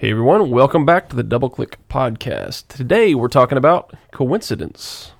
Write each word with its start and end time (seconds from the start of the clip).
Hey 0.00 0.12
everyone, 0.12 0.50
welcome 0.50 0.86
back 0.86 1.08
to 1.08 1.16
the 1.16 1.24
Double 1.24 1.50
Click 1.50 1.76
Podcast. 1.88 2.68
Today 2.68 3.16
we're 3.16 3.26
talking 3.26 3.58
about 3.58 3.92
coincidence. 4.12 5.10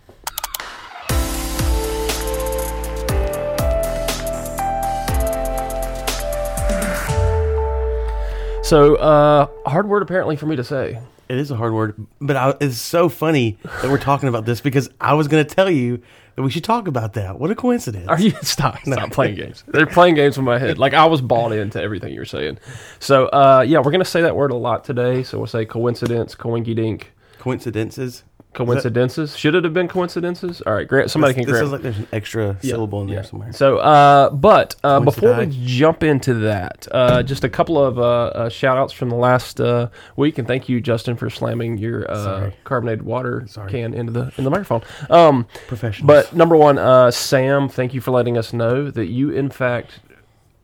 So, 8.62 8.95
uh, 8.95 9.48
hard 9.66 9.88
word 9.88 10.04
apparently 10.04 10.36
for 10.36 10.46
me 10.46 10.54
to 10.54 10.62
say. 10.62 11.00
It 11.29 11.38
is 11.38 11.50
a 11.50 11.56
hard 11.56 11.72
word, 11.72 12.06
but 12.20 12.36
I, 12.36 12.54
it's 12.60 12.76
so 12.76 13.08
funny 13.08 13.58
that 13.82 13.90
we're 13.90 13.98
talking 13.98 14.29
about 14.29 14.45
this 14.45 14.60
because 14.60 14.88
I 15.00 15.14
was 15.14 15.26
going 15.26 15.45
to 15.45 15.54
tell 15.56 15.68
you 15.68 16.00
that 16.39 16.45
we 16.45 16.52
should 16.52 16.62
talk 16.62 16.86
about 16.86 17.14
that. 17.14 17.41
What 17.41 17.50
a 17.50 17.57
coincidence! 17.57 18.07
Are 18.07 18.21
you 18.21 18.30
stop? 18.43 18.79
Stop 18.84 19.11
playing 19.11 19.34
games. 19.34 19.64
They're 19.66 19.86
playing 19.86 20.14
games 20.14 20.36
with 20.36 20.46
my 20.46 20.57
head. 20.57 20.79
Like 20.79 20.95
I 20.95 21.04
was 21.04 21.21
bought 21.21 21.50
into 21.50 21.82
everything 21.82 22.14
you're 22.14 22.25
saying. 22.25 22.61
So, 23.00 23.27
uh, 23.27 23.64
yeah, 23.66 23.80
we're 23.80 23.91
gonna 23.91 24.04
say 24.04 24.22
that 24.22 24.36
word 24.36 24.53
a 24.53 24.57
lot 24.57 24.85
today. 24.85 25.25
So 25.25 25.39
we'll 25.39 25.48
say 25.48 25.64
coincidence, 25.64 26.36
coinky 26.36 26.76
dink, 26.76 27.12
Coincidences. 27.40 28.22
Coincidences. 28.54 29.36
Should 29.36 29.54
it 29.54 29.64
have 29.64 29.75
been 29.75 29.88
coincidences? 29.88 30.61
All 30.62 30.75
right, 30.75 30.86
Grant. 30.86 31.11
Somebody 31.11 31.34
this, 31.34 31.44
can 31.44 31.52
this 31.52 31.61
sounds 31.61 31.72
like 31.72 31.82
there's 31.82 31.98
an 31.98 32.09
extra 32.12 32.56
syllable 32.61 33.02
in 33.02 33.09
there 33.09 33.23
somewhere. 33.23 33.52
So, 33.52 33.79
uh, 33.79 34.30
but 34.30 34.77
uh, 34.83 35.01
before 35.01 35.39
we 35.39 35.47
jump 35.65 36.02
into 36.02 36.34
that, 36.34 36.89
uh, 36.91 37.23
just 37.23 37.45
a 37.45 37.48
couple 37.48 37.83
of 37.83 37.98
uh, 37.98 38.03
uh, 38.03 38.48
shout 38.48 38.77
outs 38.77 38.92
from 38.92 39.11
the 39.11 39.16
last 39.16 39.61
uh, 39.61 39.89
week, 40.16 40.39
and 40.39 40.48
thank 40.48 40.69
you, 40.69 40.80
Justin, 40.80 41.16
for 41.16 41.30
slamming 41.30 41.79
your 41.79 42.11
uh, 42.11 42.51
carbonated 42.65 43.03
water 43.03 43.45
Sorry. 43.47 43.70
can 43.70 43.95
into 43.95 44.12
the 44.12 44.33
in 44.37 44.45
the 44.45 44.51
microphone. 44.51 44.83
Um, 45.11 45.47
Professionals. 45.67 46.06
but 46.06 46.34
number 46.34 46.56
one, 46.56 46.78
uh, 46.78 47.11
Sam, 47.11 47.69
thank 47.69 47.95
you 47.95 48.01
for 48.01 48.11
letting 48.11 48.37
us 48.37 48.53
know 48.53 48.91
that 48.91 49.06
you, 49.06 49.30
in 49.30 49.51
fact, 49.51 50.01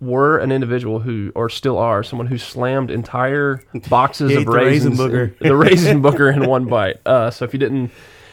were 0.00 0.38
an 0.38 0.52
individual 0.52 1.00
who, 1.00 1.32
or 1.34 1.48
still 1.48 1.78
are, 1.78 2.02
someone 2.02 2.26
who 2.26 2.38
slammed 2.38 2.90
entire 2.90 3.62
boxes 3.88 4.32
of 4.32 4.38
ate 4.38 4.44
the 4.44 4.50
raisin 4.50 4.90
raisins, 4.92 4.98
booger. 4.98 5.38
the 5.40 5.56
raisin 5.56 6.02
booger 6.02 6.34
in 6.34 6.46
one 6.46 6.66
bite. 6.66 6.96
Uh, 7.06 7.30
so 7.30 7.44
if 7.44 7.52
you 7.52 7.58
didn't 7.58 7.90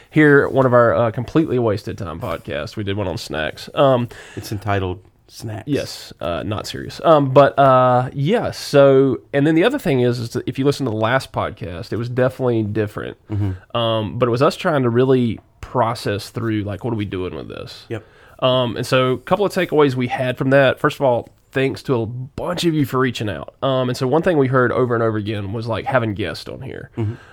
hear 0.09 0.48
one 0.50 0.66
of 0.66 0.73
our 0.73 0.94
uh, 0.94 1.12
completely 1.12 1.59
wasted 1.59 1.98
time 1.98 2.20
podcasts, 2.20 2.76
we 2.76 2.84
did 2.84 2.98
one 2.98 3.08
on 3.08 3.17
snacks. 3.17 3.70
Um, 3.73 4.09
it's 4.36 4.52
entitled 4.52 5.04
Snacks. 5.34 5.64
Yes, 5.66 6.12
uh, 6.20 6.44
not 6.44 6.67
serious. 6.67 7.00
Um, 7.06 7.32
but 7.32 7.58
uh, 7.58 8.09
yeah. 8.12 8.52
So, 8.52 9.22
and 9.32 9.48
then 9.48 9.56
the 9.56 9.64
other 9.64 9.80
thing 9.80 10.02
is, 10.02 10.20
is 10.20 10.32
that 10.32 10.44
if 10.45 10.59
you 10.59 10.66
listen 10.66 10.86
to 10.86 10.89
the 10.89 10.98
last 10.98 11.32
podcast, 11.32 11.94
it 11.94 11.95
was 11.95 12.09
definitely 12.09 12.64
different. 12.64 13.17
Mm-hmm. 13.30 13.78
Um, 13.78 14.20
but 14.20 14.28
it 14.28 14.30
was 14.30 14.42
us 14.42 14.58
trying 14.58 14.84
to 14.84 14.89
really 14.89 15.39
process 15.62 16.32
through, 16.32 16.64
like, 16.64 16.84
what 16.84 16.92
are 16.92 16.98
we 16.98 17.06
doing 17.06 17.34
with 17.34 17.48
this? 17.48 17.86
Yep. 17.88 18.04
Um, 18.39 18.76
and 18.76 18.86
so, 18.86 19.14
a 19.14 19.17
couple 19.20 19.45
of 19.45 19.54
takeaways 19.54 19.95
we 19.95 20.08
had 20.08 20.38
from 20.38 20.50
that. 20.50 20.82
First 20.82 20.98
of 20.98 21.04
all, 21.04 21.30
thanks 21.52 21.84
to 21.84 22.02
a 22.02 22.06
bunch 22.06 22.66
of 22.66 22.74
you 22.74 22.86
for 22.86 23.00
reaching 23.00 23.30
out. 23.30 23.56
Um, 23.62 23.90
and 23.90 23.98
so, 23.98 24.08
one 24.08 24.22
thing 24.22 24.38
we 24.38 24.48
heard 24.48 24.72
over 24.72 24.94
and 24.94 25.04
over 25.04 25.18
again 25.18 25.54
was 25.54 25.68
like 25.68 25.86
having 25.86 26.14
guests 26.14 26.48
on 26.48 26.62
here. 26.62 26.92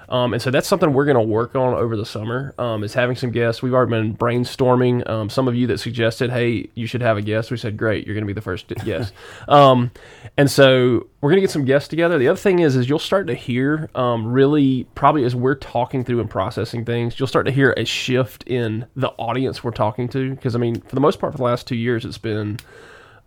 Um, 0.09 0.33
and 0.33 0.43
so, 0.43 0.51
that's 0.51 0.69
something 0.69 0.93
we're 0.93 1.05
going 1.05 1.17
to 1.17 1.23
work 1.23 1.55
on 1.55 1.75
over 1.75 1.97
the 1.97 2.07
summer. 2.07 2.55
Um, 2.59 2.85
is 2.85 2.95
having 2.95 3.17
some 3.17 3.31
guests. 3.31 3.63
We've 3.63 3.75
already 3.75 3.91
been 3.91 4.17
brainstorming. 4.17 5.09
Um, 5.09 5.31
some 5.31 5.49
of 5.49 5.55
you 5.55 5.67
that 5.69 5.79
suggested, 5.79 6.31
hey, 6.31 6.69
you 6.75 6.87
should 6.87 7.03
have 7.03 7.17
a 7.17 7.23
guest. 7.23 7.51
We 7.51 7.57
said, 7.57 7.77
great, 7.77 8.07
you're 8.07 8.15
going 8.15 8.25
to 8.25 8.27
be 8.27 8.33
the 8.33 8.41
first 8.41 8.69
guest. 8.85 9.13
um, 9.49 9.91
and 10.37 10.51
so, 10.51 11.07
we're 11.21 11.31
going 11.31 11.39
to 11.39 11.43
get 11.43 11.51
some 11.51 11.65
guests 11.65 11.89
together. 11.89 12.19
The 12.19 12.29
other 12.29 12.39
thing 12.39 12.61
is, 12.61 12.77
is 12.77 12.89
you'll 12.89 12.99
start 12.99 13.27
to 13.27 13.35
hear 13.35 13.91
um, 13.95 14.27
really 14.27 14.85
probably 14.95 15.25
as 15.25 15.35
we're 15.35 15.57
talking 15.57 16.05
through 16.05 16.21
and 16.21 16.31
processing 16.31 16.85
things, 16.85 17.19
you'll 17.19 17.27
start 17.27 17.47
to 17.47 17.53
hear 17.53 17.75
a 17.77 17.85
shift 17.85 18.45
in 18.47 18.87
the 18.95 19.09
audience 19.11 19.65
we're 19.65 19.71
talking 19.71 20.09
to. 20.11 20.35
Because 20.35 20.55
I 20.55 20.59
mean, 20.59 20.81
for 20.81 20.95
the 20.95 21.01
most 21.01 21.19
part, 21.19 21.33
for 21.33 21.39
the 21.39 21.45
last 21.45 21.67
two 21.67 21.77
years, 21.77 22.05
it's 22.05 22.19
been 22.19 22.59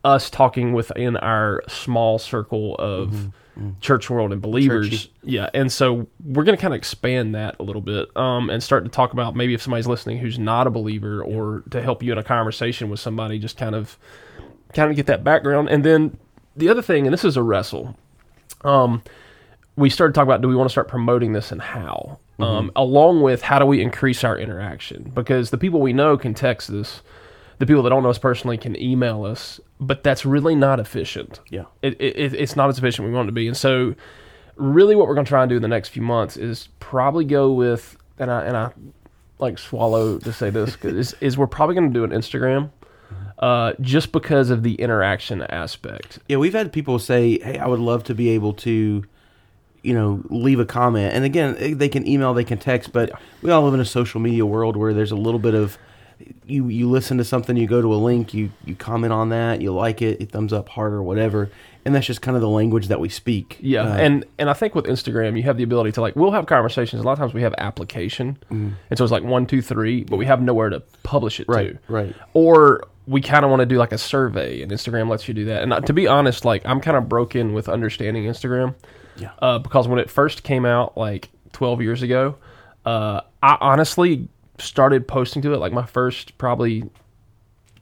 us 0.03 0.29
talking 0.29 0.73
within 0.73 1.17
our 1.17 1.63
small 1.67 2.17
circle 2.19 2.75
of 2.75 3.31
church 3.79 4.09
world 4.09 4.31
and 4.31 4.41
believers. 4.41 4.89
Churchy. 4.89 5.13
Yeah, 5.23 5.49
and 5.53 5.71
so 5.71 6.07
we're 6.23 6.43
going 6.43 6.57
to 6.57 6.61
kind 6.61 6.73
of 6.73 6.77
expand 6.77 7.35
that 7.35 7.55
a 7.59 7.63
little 7.63 7.81
bit 7.81 8.15
um, 8.17 8.49
and 8.49 8.61
start 8.63 8.83
to 8.85 8.89
talk 8.89 9.13
about 9.13 9.35
maybe 9.35 9.53
if 9.53 9.61
somebody's 9.61 9.87
listening 9.87 10.17
who's 10.17 10.39
not 10.39 10.67
a 10.67 10.69
believer, 10.69 11.23
or 11.23 11.63
to 11.71 11.81
help 11.81 12.01
you 12.01 12.11
in 12.11 12.17
a 12.17 12.23
conversation 12.23 12.89
with 12.89 12.99
somebody, 12.99 13.39
just 13.39 13.57
kind 13.57 13.75
of 13.75 13.97
kind 14.73 14.89
of 14.89 14.95
get 14.95 15.05
that 15.07 15.23
background. 15.23 15.69
And 15.69 15.83
then 15.83 16.17
the 16.55 16.69
other 16.69 16.81
thing, 16.81 17.05
and 17.05 17.13
this 17.13 17.25
is 17.25 17.37
a 17.37 17.43
wrestle. 17.43 17.97
Um, 18.63 19.03
we 19.75 19.89
started 19.89 20.13
talking 20.13 20.29
about 20.29 20.41
do 20.41 20.47
we 20.47 20.55
want 20.55 20.69
to 20.69 20.71
start 20.71 20.87
promoting 20.87 21.33
this 21.33 21.51
and 21.51 21.61
how, 21.61 22.19
um, 22.39 22.71
along 22.75 23.21
with 23.21 23.41
how 23.41 23.59
do 23.59 23.65
we 23.65 23.81
increase 23.81 24.23
our 24.23 24.37
interaction 24.37 25.11
because 25.13 25.49
the 25.49 25.57
people 25.57 25.81
we 25.81 25.93
know 25.93 26.17
can 26.17 26.33
text 26.33 26.69
us, 26.69 27.01
the 27.61 27.65
people 27.67 27.83
that 27.83 27.89
don't 27.91 28.03
know 28.03 28.09
us 28.09 28.17
personally 28.17 28.57
can 28.57 28.75
email 28.81 29.23
us, 29.23 29.59
but 29.79 30.03
that's 30.03 30.25
really 30.25 30.55
not 30.55 30.79
efficient. 30.79 31.39
Yeah. 31.49 31.65
It, 31.81 31.93
it, 32.01 32.17
it- 32.17 32.33
it's 32.33 32.55
not 32.55 32.69
as 32.69 32.77
efficient 32.77 33.07
we 33.07 33.13
want 33.13 33.27
it 33.27 33.31
to 33.31 33.33
be, 33.33 33.47
and 33.47 33.55
so 33.55 33.95
really 34.55 34.95
what 34.95 35.07
we're 35.07 35.13
going 35.15 35.25
to 35.25 35.29
try 35.29 35.41
and 35.43 35.49
do 35.49 35.55
in 35.55 35.61
the 35.61 35.67
next 35.67 35.89
few 35.89 36.01
months 36.01 36.35
is 36.37 36.67
probably 36.79 37.23
go 37.25 37.51
with 37.53 37.95
and 38.19 38.29
I 38.29 38.43
and 38.45 38.57
I 38.57 38.71
like 39.39 39.57
swallow 39.57 40.19
to 40.19 40.31
say 40.33 40.49
this 40.51 40.75
is, 40.83 41.15
is 41.21 41.37
we're 41.37 41.47
probably 41.47 41.73
going 41.75 41.91
to 41.91 41.93
do 41.93 42.03
an 42.03 42.11
Instagram. 42.11 42.69
Uh, 43.39 43.73
just 43.81 44.11
because 44.11 44.51
of 44.51 44.61
the 44.61 44.75
interaction 44.75 45.41
aspect, 45.43 46.19
Yeah, 46.27 46.37
we've 46.37 46.53
had 46.53 46.71
people 46.71 46.99
say, 46.99 47.39
"Hey, 47.39 47.57
I 47.57 47.65
would 47.67 47.79
love 47.79 48.03
to 48.03 48.13
be 48.13 48.29
able 48.29 48.53
to, 48.53 49.03
you 49.81 49.93
know, 49.95 50.21
leave 50.29 50.59
a 50.59 50.65
comment." 50.65 51.13
And 51.15 51.25
again, 51.25 51.77
they 51.77 51.89
can 51.89 52.07
email, 52.07 52.35
they 52.35 52.43
can 52.43 52.59
text, 52.59 52.93
but 52.93 53.09
we 53.41 53.49
all 53.49 53.63
live 53.63 53.73
in 53.73 53.79
a 53.79 53.85
social 53.85 54.19
media 54.21 54.45
world 54.45 54.77
where 54.77 54.93
there's 54.93 55.11
a 55.11 55.15
little 55.15 55.39
bit 55.39 55.55
of 55.55 55.77
you 56.45 56.67
you 56.69 56.89
listen 56.89 57.17
to 57.17 57.23
something, 57.23 57.55
you 57.57 57.67
go 57.67 57.81
to 57.81 57.93
a 57.93 57.95
link, 57.97 58.33
you 58.33 58.51
you 58.65 58.75
comment 58.75 59.13
on 59.13 59.29
that, 59.29 59.61
you 59.61 59.73
like 59.73 60.01
it, 60.01 60.19
you 60.21 60.27
thumbs 60.27 60.53
up, 60.53 60.69
heart, 60.69 60.93
or 60.93 61.01
whatever, 61.03 61.49
and 61.85 61.93
that's 61.95 62.05
just 62.05 62.21
kind 62.21 62.35
of 62.35 62.41
the 62.41 62.49
language 62.49 62.87
that 62.87 62.99
we 62.99 63.09
speak. 63.09 63.57
Yeah, 63.61 63.83
Uh, 63.83 63.95
and 63.97 64.25
and 64.39 64.49
I 64.49 64.53
think 64.53 64.75
with 64.75 64.85
Instagram, 64.85 65.35
you 65.37 65.43
have 65.43 65.57
the 65.57 65.63
ability 65.63 65.91
to 65.93 66.01
like 66.01 66.15
we'll 66.15 66.31
have 66.31 66.45
conversations. 66.45 67.01
A 67.01 67.05
lot 67.05 67.13
of 67.13 67.19
times 67.19 67.33
we 67.33 67.41
have 67.43 67.53
application, 67.57 68.37
and 68.49 68.75
so 68.95 69.03
it's 69.03 69.11
like 69.11 69.23
one, 69.23 69.45
two, 69.45 69.61
three, 69.61 70.03
but 70.03 70.17
we 70.17 70.25
have 70.25 70.41
nowhere 70.41 70.69
to 70.69 70.81
publish 71.03 71.39
it 71.39 71.47
Right, 71.47 71.73
to. 71.87 71.93
right. 71.93 72.15
Or 72.33 72.83
we 73.07 73.19
kind 73.19 73.43
of 73.43 73.49
want 73.49 73.61
to 73.61 73.65
do 73.65 73.77
like 73.77 73.91
a 73.91 73.97
survey, 73.97 74.61
and 74.61 74.71
Instagram 74.71 75.09
lets 75.09 75.27
you 75.27 75.33
do 75.33 75.45
that. 75.45 75.63
And 75.63 75.73
uh, 75.73 75.79
to 75.81 75.93
be 75.93 76.07
honest, 76.07 76.45
like 76.45 76.65
I'm 76.65 76.79
kind 76.81 76.95
of 76.97 77.09
broken 77.09 77.53
with 77.53 77.67
understanding 77.67 78.25
Instagram, 78.25 78.75
Yeah. 79.17 79.31
uh, 79.41 79.59
because 79.59 79.87
when 79.87 79.99
it 79.99 80.09
first 80.09 80.43
came 80.43 80.65
out 80.65 80.97
like 80.97 81.29
12 81.53 81.81
years 81.81 82.01
ago, 82.03 82.35
uh, 82.85 83.21
I 83.43 83.57
honestly 83.59 84.27
started 84.61 85.07
posting 85.07 85.41
to 85.43 85.53
it. 85.53 85.57
Like 85.57 85.73
my 85.73 85.85
first 85.85 86.37
probably 86.37 86.89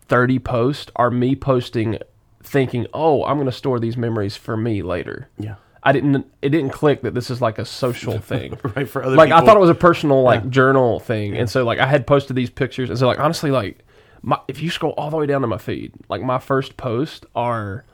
30 0.08 0.40
posts 0.40 0.92
are 0.96 1.12
me 1.12 1.36
posting, 1.36 2.00
thinking, 2.42 2.88
"Oh, 2.94 3.24
I'm 3.26 3.38
going 3.38 3.46
to 3.46 3.52
store 3.52 3.80
these 3.80 3.98
memories 3.98 4.36
for 4.36 4.58
me 4.58 4.82
later." 4.82 5.30
yeah, 5.38 5.56
I 5.84 5.92
didn't. 5.92 6.26
It 6.42 6.50
didn't 6.50 6.72
click 6.72 7.02
that 7.04 7.14
this 7.14 7.30
is 7.30 7.42
like 7.42 7.60
a 7.60 7.66
social 7.66 8.18
thing. 8.20 8.58
right 8.76 8.88
for 8.90 9.04
other 9.04 9.16
like 9.16 9.32
I 9.32 9.42
thought 9.42 9.58
it 9.58 9.62
was 9.62 9.70
a 9.70 9.76
personal 9.76 10.24
like 10.24 10.50
journal 10.50 11.00
thing, 11.00 11.38
and 11.38 11.50
so 11.50 11.64
like 11.64 11.80
I 11.80 11.86
had 11.86 12.08
posted 12.08 12.36
these 12.36 12.50
pictures, 12.50 12.90
and 12.90 12.98
so 12.98 13.08
like 13.08 13.20
honestly, 13.20 13.52
like 13.52 13.80
my 14.22 14.40
if 14.48 14.62
you 14.62 14.70
scroll 14.70 14.94
all 14.98 15.10
the 15.10 15.18
way 15.18 15.26
down 15.26 15.42
to 15.42 15.48
my 15.48 15.58
feed, 15.58 15.94
like 16.10 16.22
my 16.22 16.40
first 16.40 16.78
post 16.78 17.26
are 17.36 17.86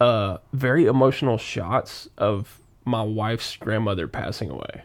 uh 0.00 0.38
very 0.52 0.86
emotional 0.86 1.38
shots 1.38 2.08
of 2.18 2.58
my 2.84 3.02
wife's 3.02 3.54
grandmother 3.56 4.08
passing 4.08 4.50
away 4.50 4.82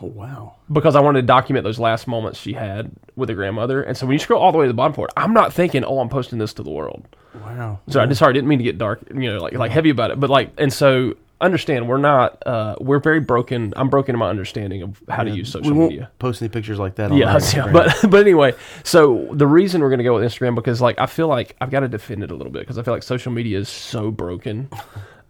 Oh 0.00 0.06
wow, 0.06 0.54
because 0.72 0.94
I 0.96 1.00
wanted 1.00 1.22
to 1.22 1.26
document 1.26 1.64
those 1.64 1.78
last 1.78 2.06
moments 2.06 2.38
she 2.38 2.52
had 2.52 2.92
with 3.16 3.28
her 3.28 3.34
grandmother, 3.34 3.82
and 3.82 3.96
so 3.96 4.06
when 4.06 4.12
you 4.12 4.18
scroll 4.18 4.40
all 4.40 4.52
the 4.52 4.58
way 4.58 4.64
to 4.66 4.68
the 4.68 4.74
bottom 4.74 4.92
for 4.94 5.06
it, 5.06 5.12
I'm 5.16 5.32
not 5.32 5.52
thinking, 5.52 5.84
oh, 5.84 5.98
I'm 6.00 6.08
posting 6.08 6.38
this 6.38 6.52
to 6.54 6.62
the 6.62 6.70
world. 6.70 7.04
wow. 7.34 7.80
Sorry, 7.88 8.04
I 8.04 8.06
just 8.06 8.18
sorry, 8.18 8.30
I 8.30 8.32
didn't 8.34 8.48
mean 8.48 8.58
to 8.58 8.64
get 8.64 8.78
dark, 8.78 9.00
you 9.12 9.32
know, 9.32 9.38
like 9.38 9.54
like 9.54 9.70
heavy 9.72 9.90
about 9.90 10.10
it. 10.10 10.20
But 10.20 10.30
like, 10.30 10.52
and 10.58 10.72
so 10.72 11.14
understand, 11.40 11.88
we're 11.88 11.98
not, 11.98 12.42
uh, 12.46 12.74
we're 12.80 12.98
very 12.98 13.20
broken. 13.20 13.72
I'm 13.76 13.88
broken 13.88 14.14
in 14.14 14.18
my 14.18 14.28
understanding 14.28 14.82
of 14.82 15.00
how 15.08 15.22
to 15.24 15.30
use 15.30 15.50
social 15.52 15.72
we 15.72 15.78
won't 15.78 15.92
media. 15.92 16.10
post 16.18 16.42
any 16.42 16.48
pictures 16.48 16.78
like 16.78 16.96
that. 16.96 17.10
On 17.12 17.16
Yeah, 17.16 17.38
yeah, 17.54 17.70
but 17.72 17.94
but 18.08 18.20
anyway, 18.20 18.54
so 18.84 19.28
the 19.32 19.46
reason 19.46 19.80
we're 19.80 19.90
gonna 19.90 20.04
go 20.04 20.14
with 20.14 20.24
Instagram 20.24 20.54
because 20.54 20.80
like 20.80 20.98
I 20.98 21.06
feel 21.06 21.28
like 21.28 21.56
I've 21.60 21.70
got 21.70 21.80
to 21.80 21.88
defend 21.88 22.22
it 22.22 22.30
a 22.30 22.34
little 22.34 22.52
bit 22.52 22.60
because 22.60 22.78
I 22.78 22.82
feel 22.82 22.94
like 22.94 23.02
social 23.02 23.32
media 23.32 23.58
is 23.58 23.68
so 23.68 24.10
broken. 24.10 24.68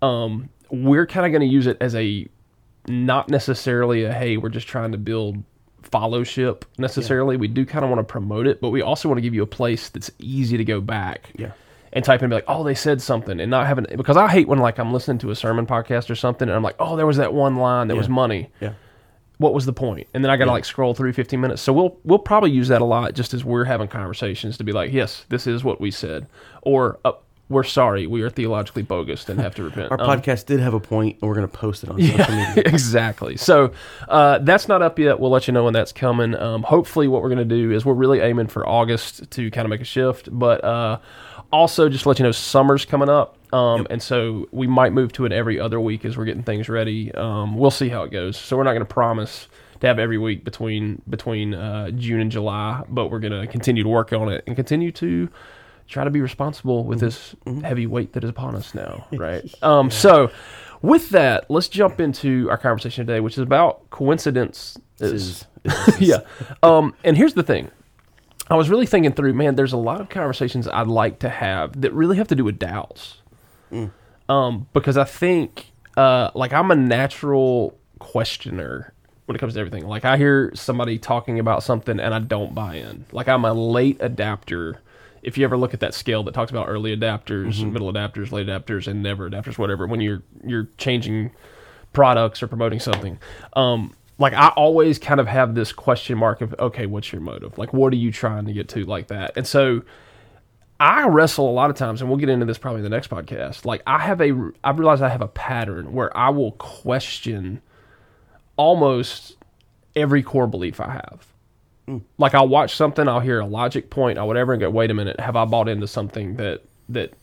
Um, 0.01 0.49
we're 0.71 1.09
kind 1.09 1.27
of 1.27 1.33
gonna 1.33 1.45
use 1.51 1.67
it 1.67 1.77
as 1.81 1.97
a 1.97 2.28
not 2.89 3.29
necessarily 3.29 4.05
a 4.05 4.13
hey, 4.13 4.37
we're 4.37 4.49
just 4.49 4.69
trying 4.69 4.93
to 4.93 4.99
build 4.99 5.43
followship 5.83 6.65
necessarily. 6.77 7.37
We 7.37 7.49
do 7.49 7.65
kind 7.65 7.85
of 7.85 7.91
want 7.91 8.01
to 8.01 8.11
promote 8.11 8.47
it, 8.47 8.61
but 8.61 8.71
we 8.71 8.83
also 8.83 9.09
want 9.09 9.19
to 9.19 9.23
give 9.23 9.35
you 9.35 9.43
a 9.43 9.47
place 9.47 9.89
that's 9.89 10.11
easy 10.19 10.57
to 10.57 10.65
go 10.65 10.81
back. 10.81 11.31
Yeah. 11.37 11.53
And 11.93 12.05
type 12.05 12.21
in 12.21 12.25
and 12.25 12.31
be 12.31 12.35
like, 12.35 12.45
oh, 12.49 12.65
they 12.65 12.75
said 12.75 13.01
something, 13.01 13.41
and 13.41 13.51
not 13.51 13.67
having 13.67 13.87
because 13.97 14.19
I 14.19 14.29
hate 14.29 14.47
when 14.47 14.59
like 14.59 14.79
I'm 14.79 14.93
listening 14.93 15.19
to 15.19 15.31
a 15.31 15.35
sermon 15.35 15.67
podcast 15.67 16.11
or 16.11 16.15
something, 16.15 16.47
and 16.47 16.55
I'm 16.55 16.63
like, 16.63 16.77
oh, 16.79 16.97
there 16.97 17.07
was 17.07 17.17
that 17.17 17.33
one 17.33 17.57
line 17.57 17.89
that 17.89 17.97
was 17.97 18.11
money 18.11 18.51
yeah, 18.61 18.75
what 19.39 19.55
was 19.55 19.67
the 19.67 19.73
point? 19.73 20.07
And 20.13 20.23
then 20.23 20.31
I 20.31 20.37
got 20.37 20.47
to 20.47 20.51
like 20.51 20.65
scroll 20.65 20.95
through 20.95 21.13
15 21.13 21.41
minutes. 21.41 21.63
So 21.63 21.73
we'll 21.73 21.97
we'll 22.05 22.19
probably 22.19 22.51
use 22.51 22.69
that 22.69 22.83
a 22.83 22.85
lot 22.85 23.15
just 23.15 23.33
as 23.33 23.45
we're 23.45 23.65
having 23.65 23.89
conversations 23.89 24.59
to 24.59 24.65
be 24.65 24.73
like, 24.73 24.93
yes, 24.93 25.25
this 25.29 25.47
is 25.47 25.65
what 25.65 25.81
we 25.81 25.91
said, 25.91 26.27
or 26.63 26.99
uh, 27.05 27.13
we're 27.48 27.65
sorry, 27.65 28.06
we 28.06 28.22
are 28.22 28.30
theologically 28.30 28.83
bogus 28.83 29.28
and 29.28 29.41
have 29.41 29.54
to 29.54 29.62
repent. 29.65 29.91
our 29.91 30.00
Um, 30.00 30.06
podcast 30.21 30.47
did 30.47 30.60
have 30.60 30.74
a 30.74 30.80
point, 30.80 31.18
and 31.21 31.28
we're 31.28 31.34
going 31.34 31.48
to 31.48 31.53
post 31.56 31.83
it 31.84 31.91
on 31.91 32.00
social 32.00 32.18
media. 32.34 32.53
exactly. 32.66 33.36
So 33.36 33.72
uh, 34.09 34.39
that's 34.39 34.68
not 34.68 34.83
up 34.83 34.98
yet. 34.98 35.18
We'll 35.18 35.30
let 35.30 35.47
you 35.48 35.53
know 35.54 35.65
when 35.65 35.72
that's 35.72 35.92
coming. 35.92 36.34
Um, 36.34 36.62
hopefully, 36.62 37.09
what 37.09 37.22
we're 37.22 37.30
going 37.30 37.48
to 37.48 37.54
do 37.56 37.71
is 37.71 37.84
we're 37.84 37.95
really 37.95 38.21
aiming 38.21 38.48
for 38.48 38.68
August 38.68 39.30
to 39.30 39.50
kind 39.50 39.65
of 39.65 39.71
make 39.71 39.80
a 39.80 39.84
shift, 39.84 40.28
but 40.30 40.62
uh, 40.62 40.98
also 41.53 41.89
just 41.89 42.03
to 42.03 42.09
let 42.10 42.18
you 42.18 42.24
know 42.24 42.33
summer's 42.33 42.84
coming 42.84 43.09
up. 43.09 43.36
Um, 43.54 43.86
And 43.89 44.03
so 44.03 44.47
we 44.53 44.66
might 44.66 44.92
move 44.92 45.12
to 45.15 45.24
it 45.24 45.33
every 45.33 45.59
other 45.59 45.80
week 45.80 46.04
as 46.04 46.18
we're 46.18 46.27
getting 46.27 46.42
things 46.42 46.68
ready. 46.68 47.10
Um, 47.15 47.56
we'll 47.56 47.71
see 47.71 47.89
how 47.89 48.03
it 48.03 48.10
goes. 48.10 48.36
So 48.36 48.59
we're 48.59 48.65
not 48.65 48.72
going 48.72 48.80
to 48.86 48.92
promise 48.92 49.48
to 49.80 49.86
have 49.86 49.98
every 49.98 50.18
week 50.18 50.44
between 50.44 51.01
between 51.09 51.54
uh, 51.54 51.91
June 51.92 52.21
and 52.21 52.30
July, 52.30 52.83
but 52.91 53.06
we're 53.10 53.21
going 53.21 53.41
to 53.41 53.47
continue 53.47 53.84
to 53.84 53.89
work 53.89 54.12
on 54.12 54.28
it 54.28 54.44
and 54.47 54.54
continue 54.54 54.92
to 54.92 55.30
try 55.89 56.05
to 56.05 56.11
be 56.11 56.21
responsible 56.21 56.85
with 56.85 57.01
this 57.01 57.35
heavy 57.63 57.87
weight 57.87 58.13
that 58.13 58.23
is 58.25 58.31
upon 58.31 58.55
us 58.55 58.75
now, 58.75 59.07
right? 59.13 59.45
Um, 59.63 59.91
so 59.91 60.31
with 60.83 61.11
that, 61.11 61.51
let's 61.51 61.69
jump 61.69 61.99
into 62.01 62.49
our 62.51 62.59
conversation 62.59 63.07
today, 63.07 63.21
which 63.21 63.35
is 63.35 63.41
about 63.43 63.89
coincidence. 63.91 64.79
Is- 65.01 65.45
yeah. 65.99 66.19
Um, 66.63 66.95
and 67.05 67.17
here's 67.17 67.35
the 67.35 67.43
thing. 67.43 67.71
I 68.51 68.55
was 68.57 68.71
really 68.71 68.87
thinking 68.87 69.13
through, 69.13 69.35
man, 69.35 69.57
there's 69.57 69.73
a 69.75 69.77
lot 69.79 70.01
of 70.01 70.09
conversations 70.09 70.67
I'd 70.69 70.87
like 70.87 71.19
to 71.21 71.29
have 71.29 71.81
that 71.83 71.93
really 71.93 72.17
have 72.17 72.29
to 72.29 72.35
do 72.35 72.45
with 72.45 72.59
doubts. 72.59 73.19
Um, 74.29 74.67
because 74.73 74.97
I 74.97 75.05
think, 75.05 75.73
uh, 75.97 76.31
like, 76.35 76.53
I'm 76.53 76.71
a 76.71 76.75
natural 76.77 77.79
questioner 77.99 78.93
when 79.27 79.37
it 79.37 79.39
comes 79.39 79.55
to 79.55 79.61
everything. 79.61 79.87
Like, 79.87 80.05
I 80.07 80.17
hear 80.17 80.51
somebody 80.55 80.99
talking 80.99 81.39
about 81.39 81.63
something 81.63 82.01
and 82.01 82.15
I 82.15 82.19
don't 82.21 82.55
buy 82.55 82.77
in. 82.77 83.05
Like, 83.13 83.29
I'm 83.29 83.45
a 83.45 83.53
late 83.53 83.99
adapter. 84.01 84.81
If 85.22 85.38
you 85.38 85.44
ever 85.44 85.56
look 85.56 85.74
at 85.74 85.80
that 85.80 85.94
scale 85.94 86.22
that 86.24 86.34
talks 86.34 86.50
about 86.50 86.68
early 86.68 86.97
adapters, 86.97 87.65
middle 87.72 87.92
adapters, 87.92 88.32
late 88.32 88.47
adapters, 88.47 88.86
and 88.86 89.03
never 89.03 89.28
adapters, 89.28 89.59
whatever, 89.59 89.86
when 89.86 90.00
you're 90.00 90.22
you're 90.44 90.68
changing 90.78 91.30
products 91.92 92.42
or 92.42 92.48
promoting 92.48 92.80
something. 92.80 93.18
Um, 93.54 93.94
like 94.18 94.32
I 94.32 94.48
always 94.48 94.98
kind 94.98 95.20
of 95.20 95.26
have 95.26 95.54
this 95.54 95.72
question 95.72 96.18
mark 96.18 96.41
of 96.41 96.54
okay, 96.59 96.86
what's 96.86 97.12
your 97.12 97.20
motive? 97.20 97.56
Like, 97.59 97.72
what 97.72 97.92
are 97.92 97.97
you 97.97 98.12
trying 98.12 98.47
to 98.47 98.53
get 98.53 98.68
to, 98.70 98.84
like 98.84 99.09
that? 99.09 99.36
And 99.36 99.47
so 99.47 99.82
I 100.80 101.06
wrestle 101.06 101.48
a 101.48 101.53
lot 101.53 101.70
of 101.70 101.76
times, 101.76 102.00
and 102.00 102.10
we'll 102.10 102.18
get 102.18 102.28
into 102.28 102.47
this 102.47 102.59
probably 102.59 102.80
in 102.80 102.84
the 102.84 102.91
next 102.91 103.10
podcast. 103.10 103.65
Like 103.65 103.82
I 103.86 103.98
have 104.00 104.20
a, 104.20 104.50
I 104.62 104.70
realize 104.70 105.03
I 105.03 105.09
have 105.09 105.22
a 105.22 105.28
pattern 105.28 105.92
where 105.92 106.15
I 106.16 106.30
will 106.30 106.53
question 106.53 107.62
almost 108.56 109.36
every 109.97 110.22
core 110.22 110.47
belief 110.47 110.80
I 110.80 110.91
have. 110.91 111.26
Like 112.19 112.35
I'll 112.35 112.49
watch 112.49 112.77
something, 112.77 113.09
I'll 113.09 113.21
hear 113.21 113.41
a 113.41 113.47
logic 113.47 113.91
point 113.91 114.19
or 114.19 114.27
whatever, 114.27 114.53
and 114.53 114.61
go, 114.61 114.71
"Wait 114.71 114.91
a 114.91 114.95
minute, 114.95 115.21
have 115.21 115.37
I 115.37 115.45
bought 115.45 115.69
into 115.69 115.87
something 115.87 116.37
that 116.37 116.63
that 116.89 117.15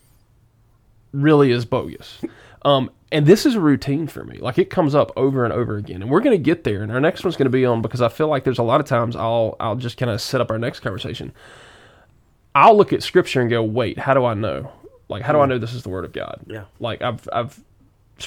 really 1.12 1.50
is 1.50 1.64
bogus?" 1.64 2.20
Um, 2.62 2.90
and 3.12 3.26
this 3.26 3.46
is 3.46 3.54
a 3.54 3.60
routine 3.60 4.08
for 4.08 4.24
me. 4.24 4.38
Like 4.38 4.58
it 4.58 4.70
comes 4.70 4.92
up 4.92 5.12
over 5.16 5.44
and 5.44 5.52
over 5.52 5.76
again, 5.76 6.02
and 6.02 6.10
we're 6.10 6.20
going 6.20 6.36
to 6.36 6.42
get 6.42 6.64
there. 6.64 6.82
And 6.82 6.90
our 6.90 7.00
next 7.00 7.22
one's 7.22 7.36
going 7.36 7.46
to 7.46 7.50
be 7.50 7.64
on 7.64 7.80
because 7.80 8.02
I 8.02 8.08
feel 8.08 8.26
like 8.26 8.42
there's 8.42 8.58
a 8.58 8.64
lot 8.64 8.80
of 8.80 8.86
times 8.86 9.14
I'll 9.14 9.54
I'll 9.60 9.76
just 9.76 9.96
kind 9.96 10.10
of 10.10 10.20
set 10.20 10.40
up 10.40 10.50
our 10.50 10.58
next 10.58 10.80
conversation. 10.80 11.32
I'll 12.56 12.76
look 12.76 12.92
at 12.92 13.04
scripture 13.04 13.40
and 13.40 13.48
go, 13.48 13.62
"Wait, 13.62 13.98
how 13.98 14.14
do 14.14 14.24
I 14.24 14.34
know? 14.34 14.72
Like, 15.08 15.22
how 15.22 15.32
do 15.32 15.38
I 15.38 15.46
know 15.46 15.58
this 15.58 15.74
is 15.74 15.84
the 15.84 15.90
word 15.90 16.04
of 16.04 16.12
God?" 16.12 16.40
Yeah. 16.48 16.64
Like 16.80 17.02
I've 17.02 17.28
I've 17.32 17.60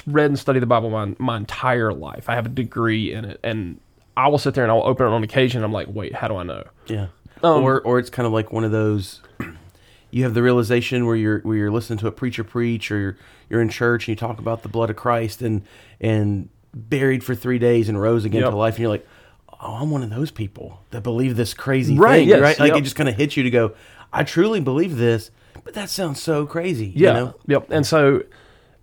read 0.07 0.27
and 0.27 0.39
studied 0.39 0.61
the 0.61 0.67
Bible 0.67 0.89
my 0.89 1.13
my 1.17 1.35
entire 1.35 1.91
life. 1.91 2.29
I 2.29 2.35
have 2.35 2.45
a 2.45 2.49
degree 2.49 3.11
in 3.11 3.25
it, 3.25 3.41
and 3.43 3.81
I 4.25 4.27
will 4.27 4.37
sit 4.37 4.53
there 4.53 4.63
and 4.63 4.71
I'll 4.71 4.83
open 4.83 5.05
it 5.05 5.09
on 5.09 5.23
occasion. 5.23 5.63
I'm 5.63 5.71
like, 5.73 5.87
"Wait, 5.89 6.13
how 6.15 6.27
do 6.27 6.35
I 6.35 6.43
know?" 6.43 6.63
Yeah. 6.87 7.07
Um, 7.43 7.63
or 7.63 7.79
or 7.81 7.99
it's 7.99 8.09
kind 8.09 8.25
of 8.27 8.33
like 8.33 8.51
one 8.51 8.63
of 8.63 8.71
those 8.71 9.21
you 10.11 10.23
have 10.23 10.33
the 10.33 10.43
realization 10.43 11.05
where 11.05 11.15
you're 11.15 11.39
where 11.39 11.55
you're 11.57 11.71
listening 11.71 11.99
to 11.99 12.07
a 12.07 12.11
preacher 12.11 12.43
preach 12.43 12.91
or 12.91 12.97
you're 12.99 13.17
you're 13.49 13.61
in 13.61 13.69
church 13.69 14.03
and 14.07 14.09
you 14.09 14.15
talk 14.15 14.39
about 14.39 14.61
the 14.63 14.69
blood 14.69 14.89
of 14.89 14.95
Christ 14.95 15.41
and 15.41 15.61
and 16.01 16.49
buried 16.73 17.23
for 17.23 17.33
3 17.35 17.57
days 17.59 17.89
and 17.89 17.99
rose 17.99 18.25
again 18.25 18.41
Yep. 18.41 18.51
to 18.51 18.55
life 18.57 18.73
and 18.75 18.81
you're 18.81 18.89
like 18.91 19.07
oh 19.61 19.75
I'm 19.81 19.89
one 19.89 20.03
of 20.03 20.09
those 20.09 20.31
people 20.31 20.81
that 20.91 21.01
believe 21.01 21.35
this 21.35 21.53
crazy 21.53 21.97
Right, 21.97 22.17
thing 22.19 22.27
yes, 22.29 22.41
right 22.41 22.59
like 22.59 22.69
yep. 22.69 22.77
it 22.77 22.81
just 22.83 22.95
kind 22.95 23.09
of 23.09 23.15
hits 23.15 23.35
you 23.37 23.43
to 23.43 23.49
go 23.49 23.71
I 24.13 24.23
truly 24.23 24.59
believe 24.59 24.97
this 24.97 25.31
but 25.63 25.73
that 25.73 25.89
sounds 25.89 26.21
so 26.21 26.45
crazy 26.45 26.91
Yeah. 26.95 27.07
you 27.07 27.13
know 27.13 27.35
Yep. 27.47 27.67
And 27.71 27.85
so, 27.87 28.23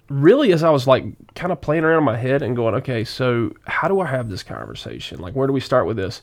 really, 0.09 0.53
as 0.53 0.63
I 0.63 0.71
was 0.71 0.87
like 0.87 1.05
kind 1.35 1.53
of 1.53 1.61
playing 1.61 1.85
around 1.85 1.99
in 1.99 2.05
my 2.05 2.17
head 2.17 2.43
and 2.43 2.57
going, 2.57 2.75
okay, 2.77 3.05
so 3.05 3.53
how 3.67 3.89
do 3.89 4.01
I 4.01 4.07
have 4.07 4.29
this 4.29 4.43
conversation? 4.43 5.21
Like, 5.21 5.35
where 5.35 5.47
do 5.47 5.53
we 5.53 5.61
start 5.61 5.87
with 5.87 5.97
this? 5.97 6.23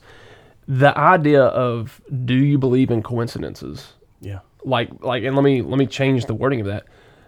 The 0.68 0.98
idea 0.98 1.44
of 1.44 2.02
do 2.26 2.36
you 2.36 2.58
believe 2.58 2.92
in 2.92 3.04
coincidences? 3.04 3.94
yeah 4.22 4.40
Like, 4.64 4.90
like, 5.04 5.24
and 5.24 5.36
let 5.36 5.44
me 5.44 5.62
let 5.62 5.78
me 5.78 5.86
change 5.86 6.26
the 6.26 6.34
wording 6.34 6.62
of 6.62 6.68
that. 6.68 6.86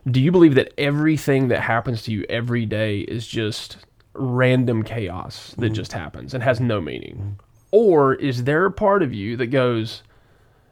Do 0.09 0.21
you 0.21 0.31
believe 0.31 0.55
that 0.55 0.71
everything 0.77 1.47
that 1.49 1.61
happens 1.61 2.03
to 2.03 2.11
you 2.11 2.25
every 2.29 2.65
day 2.65 2.99
is 2.99 3.27
just 3.27 3.77
random 4.13 4.83
chaos 4.83 5.53
that 5.57 5.67
mm-hmm. 5.67 5.73
just 5.73 5.91
happens 5.91 6.33
and 6.33 6.43
has 6.43 6.59
no 6.59 6.79
meaning? 6.79 7.15
Mm-hmm. 7.15 7.29
Or 7.71 8.13
is 8.13 8.45
there 8.45 8.65
a 8.65 8.71
part 8.71 9.03
of 9.03 9.13
you 9.13 9.35
that 9.37 9.47
goes, 9.47 10.03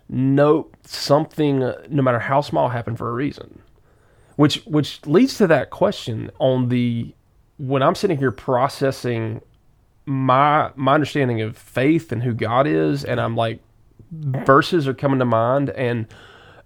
nope, 0.07 0.77
something, 0.85 1.59
no 1.89 2.01
matter 2.01 2.19
how 2.19 2.39
small, 2.39 2.69
happened 2.69 2.97
for 2.97 3.09
a 3.09 3.13
reason? 3.13 3.61
Which 4.35 4.63
which 4.65 5.05
leads 5.05 5.37
to 5.37 5.47
that 5.47 5.69
question 5.69 6.31
on 6.39 6.69
the 6.69 7.13
when 7.57 7.83
I'm 7.83 7.95
sitting 7.95 8.17
here 8.17 8.31
processing 8.31 9.41
my 10.05 10.71
my 10.75 10.93
understanding 10.95 11.41
of 11.41 11.57
faith 11.57 12.11
and 12.11 12.23
who 12.23 12.33
God 12.33 12.67
is, 12.67 13.05
and 13.05 13.19
I'm 13.21 13.35
like 13.35 13.59
verses 14.11 14.87
are 14.87 14.93
coming 14.93 15.19
to 15.19 15.25
mind, 15.25 15.69
and 15.71 16.07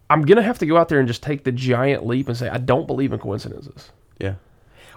I'm 0.09 0.21
gonna 0.23 0.41
have 0.43 0.59
to 0.59 0.65
go 0.65 0.77
out 0.77 0.89
there 0.89 0.99
and 0.99 1.07
just 1.07 1.23
take 1.23 1.43
the 1.43 1.51
giant 1.51 2.05
leap 2.05 2.27
and 2.27 2.37
say 2.37 2.49
I 2.49 2.57
don't 2.57 2.87
believe 2.87 3.11
in 3.13 3.19
coincidences. 3.19 3.91
Yeah. 4.19 4.35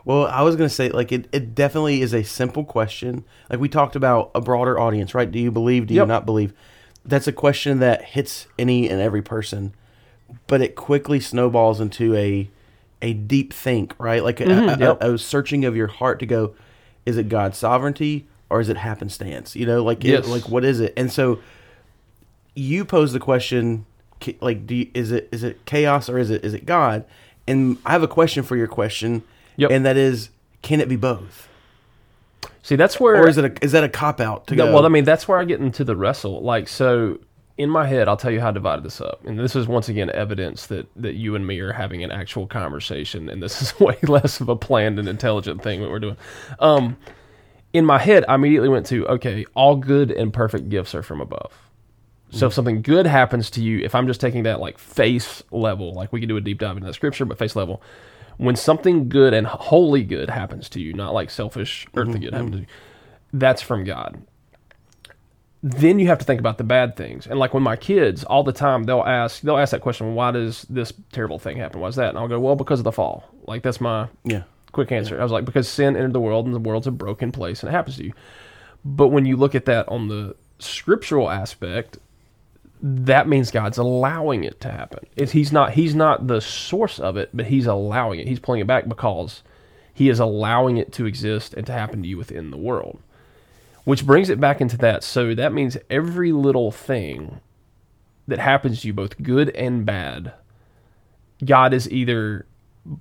Well, 0.04 0.26
I 0.26 0.40
was 0.40 0.56
going 0.56 0.66
to 0.68 0.74
say, 0.74 0.88
like, 0.88 1.12
it, 1.12 1.28
it 1.30 1.54
definitely 1.54 2.00
is 2.00 2.14
a 2.14 2.22
simple 2.22 2.64
question. 2.64 3.22
Like, 3.50 3.60
we 3.60 3.68
talked 3.68 3.94
about 3.94 4.30
a 4.34 4.40
broader 4.40 4.80
audience, 4.80 5.14
right? 5.14 5.30
Do 5.30 5.38
you 5.38 5.50
believe? 5.50 5.88
Do 5.88 5.92
you 5.94 6.00
Yep. 6.00 6.08
not 6.08 6.24
believe? 6.24 6.54
That's 7.04 7.26
a 7.28 7.32
question 7.32 7.80
that 7.80 8.02
hits 8.02 8.46
any 8.58 8.88
and 8.88 8.98
every 8.98 9.20
person, 9.20 9.74
but 10.46 10.62
it 10.62 10.74
quickly 10.74 11.20
snowballs 11.20 11.82
into 11.82 12.14
a 12.16 12.48
a 13.02 13.12
deep 13.14 13.52
think, 13.52 13.94
right? 13.98 14.22
Like 14.22 14.40
a, 14.40 14.44
a- 14.44 14.46
Mhm, 14.46 14.80
yep. 14.80 14.98
a, 15.02 15.14
a 15.14 15.18
searching 15.18 15.64
of 15.64 15.74
your 15.76 15.86
heart 15.86 16.18
to 16.20 16.26
go, 16.26 16.54
is 17.06 17.16
it 17.16 17.28
God's 17.28 17.56
sovereignty 17.58 18.26
or 18.50 18.60
is 18.60 18.68
it 18.68 18.76
happenstance? 18.76 19.56
You 19.56 19.66
know, 19.66 19.82
like, 19.82 20.04
Yes. 20.04 20.26
it, 20.26 20.30
like 20.30 20.48
what 20.48 20.64
is 20.64 20.80
it? 20.80 20.92
And 20.96 21.10
so 21.10 21.38
you 22.54 22.84
pose 22.84 23.12
the 23.12 23.20
question, 23.20 23.86
like, 24.40 24.66
do 24.66 24.74
you, 24.74 24.90
is 24.94 25.12
it 25.12 25.28
is 25.32 25.42
it 25.44 25.64
chaos 25.64 26.08
or 26.08 26.18
is 26.18 26.30
it 26.30 26.44
is 26.44 26.52
it 26.54 26.66
God? 26.66 27.04
And 27.48 27.78
I 27.86 27.92
have 27.92 28.02
a 28.02 28.08
question 28.08 28.42
for 28.42 28.56
your 28.56 28.66
question, 28.68 29.22
Yep. 29.56 29.70
and 29.70 29.86
that 29.86 29.96
is, 29.96 30.28
can 30.62 30.80
it 30.80 30.88
be 30.88 30.96
both, 30.96 31.48
See, 32.62 32.76
that's 32.76 33.00
where 33.00 33.16
or 33.22 33.28
is 33.28 33.38
it 33.38 33.44
a, 33.46 33.64
is 33.64 33.72
that 33.72 33.82
a 33.84 33.88
cop 33.88 34.20
out 34.20 34.46
to 34.48 34.54
No, 34.54 34.66
go? 34.66 34.74
well, 34.74 34.84
I 34.86 34.88
mean, 34.88 35.04
that's 35.04 35.26
where 35.26 35.38
I 35.38 35.44
get 35.44 35.60
into 35.60 35.82
the 35.84 35.96
wrestle. 35.96 36.42
Like, 36.42 36.68
so 36.68 37.18
in 37.60 37.68
my 37.68 37.86
head, 37.86 38.08
I'll 38.08 38.16
tell 38.16 38.30
you 38.30 38.40
how 38.40 38.48
I 38.48 38.52
divided 38.52 38.86
this 38.86 39.02
up, 39.02 39.22
and 39.26 39.38
this 39.38 39.54
is 39.54 39.68
once 39.68 39.90
again 39.90 40.10
evidence 40.14 40.68
that 40.68 40.88
that 40.96 41.16
you 41.16 41.34
and 41.34 41.46
me 41.46 41.60
are 41.60 41.74
having 41.74 42.02
an 42.02 42.10
actual 42.10 42.46
conversation, 42.46 43.28
and 43.28 43.42
this 43.42 43.60
is 43.62 43.78
way 43.78 43.98
less 44.02 44.40
of 44.40 44.48
a 44.48 44.56
planned 44.56 44.98
and 44.98 45.06
intelligent 45.06 45.62
thing 45.62 45.82
that 45.82 45.90
we're 45.90 45.98
doing. 45.98 46.16
Um, 46.58 46.96
in 47.74 47.84
my 47.84 47.98
head, 47.98 48.24
I 48.28 48.36
immediately 48.36 48.70
went 48.70 48.86
to 48.86 49.06
okay, 49.08 49.44
all 49.54 49.76
good 49.76 50.10
and 50.10 50.32
perfect 50.32 50.70
gifts 50.70 50.94
are 50.94 51.02
from 51.02 51.20
above. 51.20 51.52
So 52.30 52.46
if 52.46 52.52
mm-hmm. 52.52 52.54
something 52.54 52.82
good 52.82 53.06
happens 53.06 53.50
to 53.50 53.62
you, 53.62 53.80
if 53.80 53.94
I'm 53.94 54.06
just 54.06 54.22
taking 54.22 54.44
that 54.44 54.58
like 54.58 54.78
face 54.78 55.42
level, 55.50 55.92
like 55.92 56.14
we 56.14 56.20
can 56.20 56.30
do 56.30 56.38
a 56.38 56.40
deep 56.40 56.60
dive 56.60 56.78
into 56.78 56.86
that 56.86 56.94
scripture, 56.94 57.26
but 57.26 57.36
face 57.36 57.56
level, 57.56 57.82
when 58.38 58.56
something 58.56 59.10
good 59.10 59.34
and 59.34 59.46
wholly 59.46 60.02
good 60.02 60.30
happens 60.30 60.70
to 60.70 60.80
you, 60.80 60.94
not 60.94 61.12
like 61.12 61.28
selfish 61.28 61.86
earthly 61.94 62.14
mm-hmm, 62.14 62.22
good 62.22 62.32
happens 62.32 62.50
mm-hmm. 62.54 62.64
to 62.64 62.70
you, 62.70 63.38
that's 63.38 63.60
from 63.60 63.84
God. 63.84 64.22
Then 65.62 65.98
you 65.98 66.06
have 66.06 66.18
to 66.18 66.24
think 66.24 66.40
about 66.40 66.56
the 66.56 66.64
bad 66.64 66.96
things. 66.96 67.26
And 67.26 67.38
like 67.38 67.52
when 67.52 67.62
my 67.62 67.76
kids 67.76 68.24
all 68.24 68.42
the 68.42 68.52
time 68.52 68.84
they'll 68.84 69.02
ask 69.02 69.42
they'll 69.42 69.58
ask 69.58 69.72
that 69.72 69.82
question, 69.82 70.14
why 70.14 70.30
does 70.30 70.62
this 70.70 70.92
terrible 71.12 71.38
thing 71.38 71.58
happen? 71.58 71.80
Why 71.80 71.88
is 71.88 71.96
that? 71.96 72.10
And 72.10 72.18
I'll 72.18 72.28
go, 72.28 72.40
Well, 72.40 72.56
because 72.56 72.80
of 72.80 72.84
the 72.84 72.92
fall. 72.92 73.24
Like 73.46 73.62
that's 73.62 73.80
my 73.80 74.08
yeah, 74.24 74.44
quick 74.72 74.90
answer. 74.90 75.20
I 75.20 75.22
was 75.22 75.32
like, 75.32 75.44
because 75.44 75.68
sin 75.68 75.96
entered 75.96 76.14
the 76.14 76.20
world 76.20 76.46
and 76.46 76.54
the 76.54 76.60
world's 76.60 76.86
a 76.86 76.92
broken 76.92 77.30
place 77.30 77.62
and 77.62 77.68
it 77.68 77.72
happens 77.72 77.96
to 77.98 78.04
you. 78.04 78.12
But 78.84 79.08
when 79.08 79.26
you 79.26 79.36
look 79.36 79.54
at 79.54 79.66
that 79.66 79.86
on 79.88 80.08
the 80.08 80.34
scriptural 80.58 81.30
aspect, 81.30 81.98
that 82.82 83.28
means 83.28 83.50
God's 83.50 83.78
allowing 83.78 84.44
it 84.44 84.60
to 84.60 84.70
happen. 84.70 85.00
It's, 85.16 85.32
he's 85.32 85.52
not 85.52 85.72
he's 85.74 85.94
not 85.94 86.26
the 86.26 86.40
source 86.40 86.98
of 86.98 87.16
it, 87.16 87.30
but 87.34 87.46
he's 87.46 87.66
allowing 87.66 88.20
it. 88.20 88.28
He's 88.28 88.40
pulling 88.40 88.60
it 88.60 88.66
back 88.66 88.88
because 88.88 89.42
he 89.92 90.08
is 90.08 90.18
allowing 90.18 90.78
it 90.78 90.92
to 90.94 91.04
exist 91.04 91.52
and 91.54 91.66
to 91.66 91.72
happen 91.72 92.02
to 92.02 92.08
you 92.08 92.16
within 92.16 92.50
the 92.50 92.56
world. 92.56 93.00
Which 93.84 94.06
brings 94.06 94.28
it 94.30 94.40
back 94.40 94.60
into 94.60 94.76
that. 94.78 95.02
So 95.02 95.34
that 95.34 95.52
means 95.52 95.76
every 95.88 96.32
little 96.32 96.70
thing 96.70 97.40
that 98.28 98.38
happens 98.38 98.82
to 98.82 98.88
you, 98.88 98.92
both 98.92 99.20
good 99.22 99.48
and 99.50 99.84
bad, 99.84 100.32
God 101.44 101.72
is 101.72 101.90
either 101.90 102.46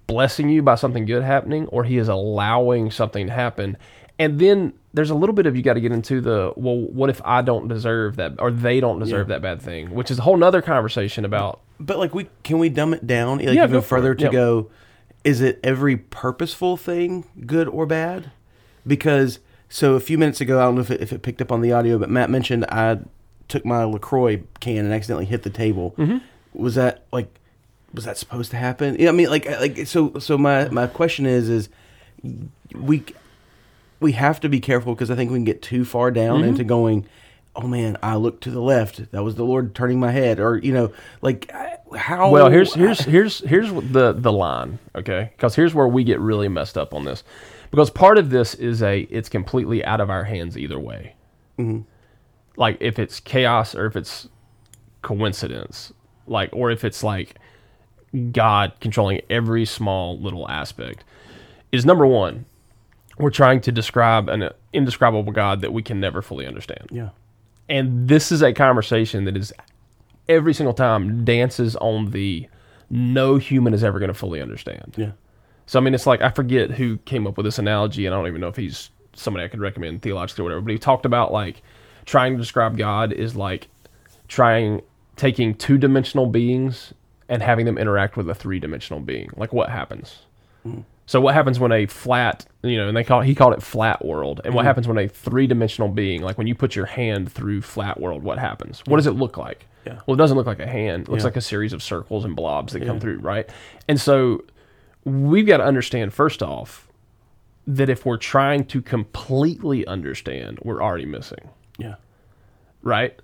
blessing 0.08 0.50
you 0.50 0.62
by 0.62 0.76
something 0.76 1.06
good 1.06 1.24
happening 1.24 1.68
or 1.68 1.84
he 1.84 1.98
is 1.98 2.08
allowing 2.08 2.92
something 2.92 3.28
to 3.28 3.34
happen. 3.34 3.78
And 4.18 4.40
then 4.40 4.74
there's 4.94 5.10
a 5.10 5.16
little 5.16 5.34
bit 5.34 5.46
of 5.46 5.56
you 5.56 5.62
got 5.62 5.74
to 5.74 5.82
get 5.82 5.92
into 5.92 6.20
the 6.22 6.54
well, 6.56 6.78
what 6.78 7.10
if 7.10 7.22
I 7.24 7.42
don't 7.42 7.68
deserve 7.68 8.18
that 8.18 8.34
or 8.40 8.52
they 8.52 8.80
don't 8.80 9.00
deserve 9.00 9.28
that 9.28 9.42
bad 9.42 9.62
thing, 9.62 9.92
which 9.92 10.12
is 10.12 10.20
a 10.20 10.22
whole 10.22 10.38
nother 10.38 10.62
conversation 10.62 11.26
about 11.26 11.62
but 11.80 11.98
like 11.98 12.14
we 12.14 12.28
can 12.44 12.60
we 12.60 12.70
dumb 12.70 12.94
it 12.94 13.08
down 13.08 13.38
like 13.38 13.48
Yeah, 13.48 13.64
even 13.64 13.72
go 13.72 13.82
further 13.82 14.14
to 14.16 14.24
Yep. 14.24 14.32
go, 14.32 14.70
is 15.24 15.42
it 15.42 15.60
every 15.64 15.96
purposeful 15.96 16.76
thing 16.76 17.26
good 17.46 17.68
or 17.68 17.86
bad? 17.86 18.32
Because 18.86 19.40
so 19.70 19.94
a 19.94 20.00
few 20.00 20.18
minutes 20.18 20.42
ago, 20.42 20.60
I 20.60 20.64
don't 20.64 20.76
know 20.76 20.82
if 20.82 20.92
it, 20.92 21.02
if 21.02 21.14
it 21.14 21.22
picked 21.22 21.42
up 21.42 21.52
on 21.52 21.62
the 21.62 21.72
audio, 21.72 21.98
but 21.98 22.10
Matt 22.10 22.30
mentioned 22.30 22.66
I 22.66 23.00
took 23.48 23.66
my 23.66 23.84
Lacroix 23.84 24.42
can 24.60 24.86
and 24.86 24.94
accidentally 24.94 25.26
hit 25.26 25.44
the 25.44 25.50
table. 25.50 25.94
Mm-hmm. 25.98 26.18
Was 26.54 26.76
that 26.76 27.06
like? 27.12 27.28
was 27.94 28.06
that 28.06 28.18
supposed 28.18 28.52
to 28.52 28.58
happen? 28.58 28.96
Yeah, 29.00 29.10
I 29.10 29.12
mean, 29.14 29.30
like, 29.30 29.50
like 29.60 29.88
so. 29.88 30.14
So 30.20 30.38
my 30.38 30.70
my 30.70 30.86
question 30.88 31.26
is, 31.26 31.50
is 31.50 31.70
we 32.76 33.04
we 34.00 34.12
have 34.14 34.40
to 34.42 34.50
be 34.50 34.60
careful 34.60 34.94
because 34.94 35.10
I 35.12 35.16
think 35.16 35.32
we 35.32 35.38
can 35.38 35.44
get 35.44 35.62
too 35.62 35.86
far 35.86 36.12
down 36.12 36.40
Mm-hmm. 36.42 36.50
into 36.50 36.64
going. 36.64 37.06
Oh 37.56 37.68
man, 37.68 37.98
I 38.04 38.16
looked 38.16 38.44
to 38.44 38.52
the 38.52 38.62
left. 38.62 39.12
That 39.12 39.24
was 39.24 39.36
the 39.36 39.44
Lord 39.44 39.74
turning 39.76 40.00
my 40.00 40.12
head, 40.12 40.40
or 40.40 40.58
you 40.58 40.72
know, 40.72 40.94
like 41.22 41.52
how. 41.98 42.30
Well, 42.30 42.50
here's 42.50 42.74
here's 42.76 43.00
here's 43.02 43.40
here's 43.40 43.70
the 43.74 44.14
the 44.14 44.32
line, 44.32 44.78
okay? 44.96 45.32
Because 45.36 45.56
here's 45.56 45.74
where 45.74 45.88
we 45.88 46.04
get 46.04 46.20
really 46.20 46.48
messed 46.48 46.78
up 46.78 46.94
on 46.94 47.06
this, 47.06 47.24
because 47.72 47.90
part 47.90 48.18
of 48.18 48.30
this 48.30 48.54
is 48.56 48.82
a 48.82 49.02
it's 49.10 49.30
completely 49.30 49.84
out 49.86 50.02
of 50.02 50.10
our 50.10 50.24
hands 50.24 50.58
either 50.58 50.80
way. 50.80 51.16
Mm-hmm. 51.58 51.82
Like 52.58 52.78
if 52.80 53.00
it's 53.00 53.20
chaos 53.20 53.76
or 53.76 53.86
if 53.86 53.96
it's 53.96 54.28
coincidence, 55.02 55.94
like 56.28 56.50
or 56.54 56.72
if 56.72 56.84
it's 56.84 57.04
like 57.04 57.36
God 58.32 58.74
controlling 58.80 59.22
every 59.30 59.66
small 59.66 60.20
little 60.20 60.50
aspect, 60.50 61.04
is 61.72 61.86
number 61.86 62.06
one. 62.06 62.46
We're 63.18 63.32
trying 63.32 63.60
to 63.62 63.72
describe 63.74 64.30
an 64.30 64.50
indescribable 64.72 65.34
God 65.34 65.60
that 65.62 65.74
we 65.74 65.84
can 65.84 66.00
never 66.00 66.22
fully 66.22 66.48
understand. 66.48 66.88
yeah, 66.90 67.10
And 67.68 68.08
this 68.08 68.32
is 68.32 68.42
a 68.42 68.54
conversation 68.54 69.26
that 69.26 69.36
is 69.36 69.52
every 70.30 70.54
single 70.54 70.74
time 70.74 71.26
dances 71.26 71.76
on 71.76 72.12
the 72.12 72.48
no 72.90 73.36
human 73.36 73.74
is 73.74 73.84
ever 73.84 74.00
going 74.00 74.08
to 74.08 74.14
fully 74.14 74.42
understand. 74.42 74.96
yeah, 74.98 75.12
So 75.70 75.78
I 75.78 75.84
mean, 75.84 75.94
it's 75.94 76.08
like 76.08 76.24
I 76.24 76.30
forget 76.32 76.72
who 76.72 76.98
came 77.06 77.28
up 77.28 77.38
with 77.38 77.46
this 77.46 77.60
analogy, 77.60 78.08
and 78.08 78.16
I 78.16 78.18
don't 78.18 78.26
even 78.26 78.42
know 78.42 78.48
if 78.48 78.56
he's 78.56 78.90
somebody 79.14 79.46
I 79.46 79.50
could 79.50 79.60
recommend 79.60 80.02
theologically 80.02 80.42
or 80.42 80.46
whatever. 80.46 80.62
But 80.62 80.72
he 80.72 80.80
talked 80.80 81.06
about 81.06 81.32
like 81.32 81.62
trying 82.06 82.34
to 82.34 82.40
describe 82.40 82.76
God 82.76 83.14
is 83.14 83.36
like 83.36 83.68
trying 84.28 84.82
taking 85.16 85.54
two 85.54 85.78
dimensional 85.78 86.26
beings 86.26 86.96
and 87.28 87.44
having 87.44 87.68
them 87.68 87.78
interact 87.78 88.18
with 88.18 88.28
a 88.28 88.34
three 88.34 88.58
dimensional 88.58 89.00
being. 89.00 89.30
Like 89.38 89.54
what 89.54 89.70
happens? 89.70 90.24
Hmm. 90.64 90.80
So 91.06 91.22
what 91.22 91.36
happens 91.36 91.60
when 91.60 91.72
a 91.72 91.86
flat, 91.86 92.48
you 92.64 92.76
know, 92.76 92.88
and 92.88 92.98
they 92.98 93.04
call 93.04 93.22
he 93.22 93.36
called 93.36 93.54
it 93.54 93.62
flat 93.62 94.04
world. 94.04 94.42
And 94.44 94.56
what 94.56 94.64
hmm. 94.64 94.70
happens 94.70 94.88
when 94.88 94.98
a 94.98 95.08
three 95.08 95.46
dimensional 95.46 95.90
being, 95.90 96.24
like 96.24 96.40
when 96.40 96.48
you 96.48 96.56
put 96.56 96.76
your 96.76 96.88
hand 96.88 97.32
through 97.32 97.62
flat 97.62 98.00
world, 98.00 98.24
what 98.24 98.40
happens? 98.40 98.82
What 98.88 98.98
does 98.98 99.06
hmm. 99.06 99.12
it 99.12 99.20
look 99.20 99.38
like? 99.38 99.68
Yeah. 99.86 100.00
Well, 100.08 100.16
it 100.16 100.18
doesn't 100.18 100.36
look 100.36 100.48
like 100.48 100.60
a 100.60 100.68
hand. 100.68 101.04
It 101.04 101.10
looks 101.10 101.22
Yeah. 101.22 101.28
like 101.28 101.38
a 101.38 101.42
series 101.42 101.74
of 101.74 101.84
circles 101.84 102.26
and 102.26 102.36
blobs 102.36 102.74
that 102.74 102.84
come 102.84 103.00
through, 103.00 103.20
right? 103.20 103.48
And 103.88 104.02
so 104.02 104.42
we've 105.10 105.46
got 105.46 105.58
to 105.58 105.66
understand 105.66 106.14
first 106.14 106.42
off 106.44 106.88
that 107.68 107.90
if 107.90 108.06
we're 108.06 108.18
trying 108.18 108.66
to 108.66 108.82
completely 108.82 109.86
understand, 109.86 110.60
we're 110.64 110.82
already 110.82 111.06
missing, 111.06 111.50
yeah, 111.78 111.96
right? 112.82 113.20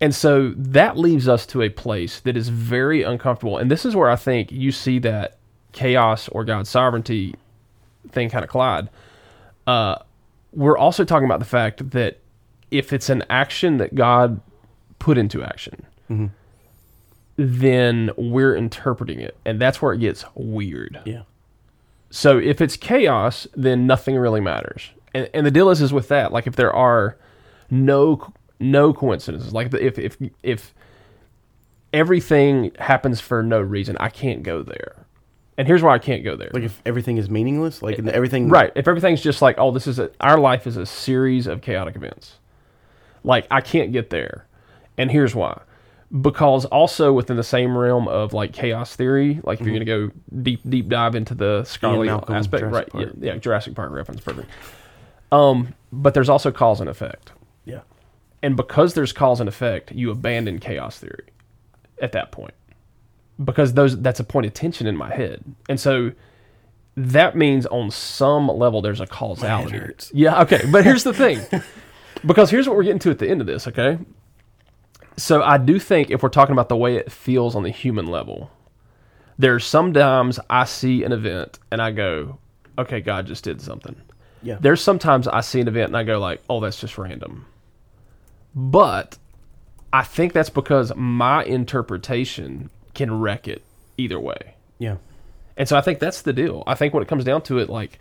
And 0.00 0.14
so 0.14 0.52
that 0.56 0.96
leaves 0.96 1.28
us 1.28 1.46
to 1.46 1.62
a 1.62 1.68
place 1.68 2.20
that 2.20 2.36
is 2.36 2.48
very 2.48 3.02
uncomfortable. 3.02 3.58
And 3.58 3.70
this 3.70 3.84
is 3.84 3.94
where 3.94 4.10
I 4.10 4.16
think 4.16 4.50
you 4.50 4.72
see 4.72 4.98
that 5.00 5.38
chaos 5.72 6.28
or 6.28 6.44
God's 6.44 6.68
sovereignty 6.70 7.36
thing 8.10 8.28
kind 8.28 8.42
of 8.44 8.50
collide. 8.50 8.88
Uh, 9.66 9.96
we're 10.52 10.76
also 10.76 11.04
talking 11.04 11.24
about 11.24 11.38
the 11.38 11.44
fact 11.44 11.90
that 11.90 12.18
if 12.70 12.92
it's 12.92 13.10
an 13.10 13.22
action 13.30 13.76
that 13.76 13.94
God 13.94 14.40
put 14.98 15.18
into 15.18 15.42
action, 15.44 15.86
then 17.36 18.10
we're 18.16 18.54
interpreting 18.54 19.20
it. 19.20 19.36
And 19.44 19.60
that's 19.60 19.80
where 19.80 19.92
it 19.92 19.98
gets 19.98 20.24
weird. 20.34 21.00
yeah, 21.04 21.22
So 22.10 22.38
if 22.38 22.60
it's 22.60 22.76
chaos, 22.76 23.46
then 23.54 23.86
nothing 23.86 24.16
really 24.16 24.40
matters. 24.40 24.90
And, 25.14 25.28
and 25.34 25.46
the 25.46 25.50
deal 25.50 25.70
is, 25.70 25.80
is 25.80 25.92
with 25.92 26.08
that, 26.08 26.32
like 26.32 26.46
if 26.46 26.56
there 26.56 26.72
are 26.72 27.16
no 27.70 28.32
no 28.60 28.92
coincidences, 28.92 29.52
like 29.52 29.72
if 29.74 29.98
if 29.98 30.16
if 30.42 30.74
everything 31.92 32.72
happens 32.78 33.20
for 33.20 33.42
no 33.42 33.60
reason, 33.60 33.96
I 34.00 34.08
can't 34.08 34.42
go 34.42 34.62
there. 34.62 35.06
And 35.58 35.68
here's 35.68 35.82
why 35.82 35.94
I 35.94 35.98
can't 35.98 36.24
go 36.24 36.34
there. 36.34 36.50
like 36.54 36.62
if 36.62 36.80
everything 36.86 37.18
is 37.18 37.28
meaningless, 37.28 37.82
like 37.82 37.98
everything, 37.98 38.48
Right. 38.48 38.72
If 38.74 38.88
everything's 38.88 39.20
just 39.20 39.42
like, 39.42 39.56
oh, 39.58 39.70
this 39.70 39.86
is 39.86 39.98
a, 39.98 40.10
our 40.20 40.38
life 40.38 40.66
is 40.66 40.76
a 40.78 40.86
series 40.86 41.46
of 41.46 41.60
chaotic 41.60 41.94
events. 41.94 42.38
Like 43.22 43.46
I 43.50 43.60
can't 43.60 43.92
get 43.92 44.10
there. 44.10 44.46
And 44.96 45.10
here's 45.10 45.34
why. 45.34 45.60
Because 46.20 46.66
also 46.66 47.12
within 47.12 47.38
the 47.38 47.42
same 47.42 47.76
realm 47.76 48.06
of 48.06 48.34
like 48.34 48.52
chaos 48.52 48.94
theory, 48.94 49.40
like 49.44 49.60
if 49.60 49.66
you're 49.66 49.74
going 49.74 49.86
to 49.86 50.08
go 50.08 50.40
deep 50.42 50.60
deep 50.68 50.88
dive 50.88 51.14
into 51.14 51.34
the 51.34 51.64
scholarly 51.64 52.08
Malcolm, 52.08 52.34
aspect, 52.34 52.60
Jurassic 52.60 52.74
right? 52.94 53.04
Park. 53.04 53.14
Yeah, 53.18 53.32
yeah, 53.32 53.38
Jurassic 53.38 53.74
Park 53.74 53.92
reference, 53.92 54.20
perfect. 54.20 54.50
Um, 55.30 55.74
but 55.90 56.12
there's 56.12 56.28
also 56.28 56.50
cause 56.52 56.80
and 56.80 56.90
effect. 56.90 57.32
yeah, 57.64 57.80
And 58.42 58.56
because 58.56 58.92
there's 58.92 59.12
cause 59.14 59.40
and 59.40 59.48
effect, 59.48 59.92
you 59.92 60.10
abandon 60.10 60.58
chaos 60.58 60.98
theory 60.98 61.28
at 62.02 62.12
that 62.12 62.30
point. 62.30 62.54
Because 63.42 63.72
those 63.72 63.98
that's 63.98 64.20
a 64.20 64.24
point 64.24 64.44
of 64.44 64.52
tension 64.52 64.86
in 64.86 64.94
my 64.96 65.14
head. 65.14 65.42
And 65.70 65.80
so 65.80 66.12
that 66.94 67.34
means 67.34 67.64
on 67.66 67.90
some 67.90 68.48
level 68.48 68.82
there's 68.82 69.00
a 69.00 69.06
causality. 69.06 69.78
Yeah, 70.12 70.42
okay. 70.42 70.60
But 70.70 70.84
here's 70.84 71.04
the 71.04 71.14
thing. 71.14 71.40
because 72.26 72.50
here's 72.50 72.68
what 72.68 72.76
we're 72.76 72.82
getting 72.82 72.98
to 73.00 73.10
at 73.10 73.18
the 73.18 73.28
end 73.30 73.40
of 73.40 73.46
this, 73.46 73.66
okay? 73.66 73.98
So 75.16 75.42
I 75.42 75.58
do 75.58 75.78
think 75.78 76.10
if 76.10 76.22
we're 76.22 76.28
talking 76.30 76.52
about 76.52 76.68
the 76.68 76.76
way 76.76 76.96
it 76.96 77.12
feels 77.12 77.54
on 77.54 77.62
the 77.62 77.70
human 77.70 78.06
level, 78.06 78.50
there's 79.38 79.64
sometimes 79.64 80.38
I 80.48 80.64
see 80.64 81.04
an 81.04 81.12
event 81.12 81.58
and 81.70 81.82
I 81.82 81.90
go, 81.90 82.38
okay, 82.78 83.00
God 83.00 83.26
just 83.26 83.44
did 83.44 83.60
something. 83.60 83.96
yeah, 84.42 84.56
There's 84.60 84.80
sometimes 84.80 85.28
I 85.28 85.40
see 85.40 85.60
an 85.60 85.68
event 85.68 85.88
and 85.88 85.96
I 85.96 86.04
go 86.04 86.18
like, 86.18 86.40
"Oh, 86.48 86.60
that's 86.60 86.80
just 86.80 86.96
random." 86.98 87.46
But 88.54 89.18
I 89.92 90.02
think 90.02 90.32
that's 90.32 90.50
because 90.50 90.92
my 90.96 91.44
interpretation 91.44 92.70
can 92.94 93.20
wreck 93.20 93.46
it 93.48 93.62
either 93.98 94.18
way. 94.20 94.54
yeah, 94.78 94.96
And 95.56 95.68
so 95.68 95.76
I 95.76 95.80
think 95.82 95.98
that's 95.98 96.22
the 96.22 96.32
deal. 96.32 96.62
I 96.66 96.74
think 96.74 96.92
when 96.94 97.02
it 97.02 97.08
comes 97.08 97.24
down 97.24 97.42
to 97.42 97.58
it 97.58 97.68
like 97.70 97.98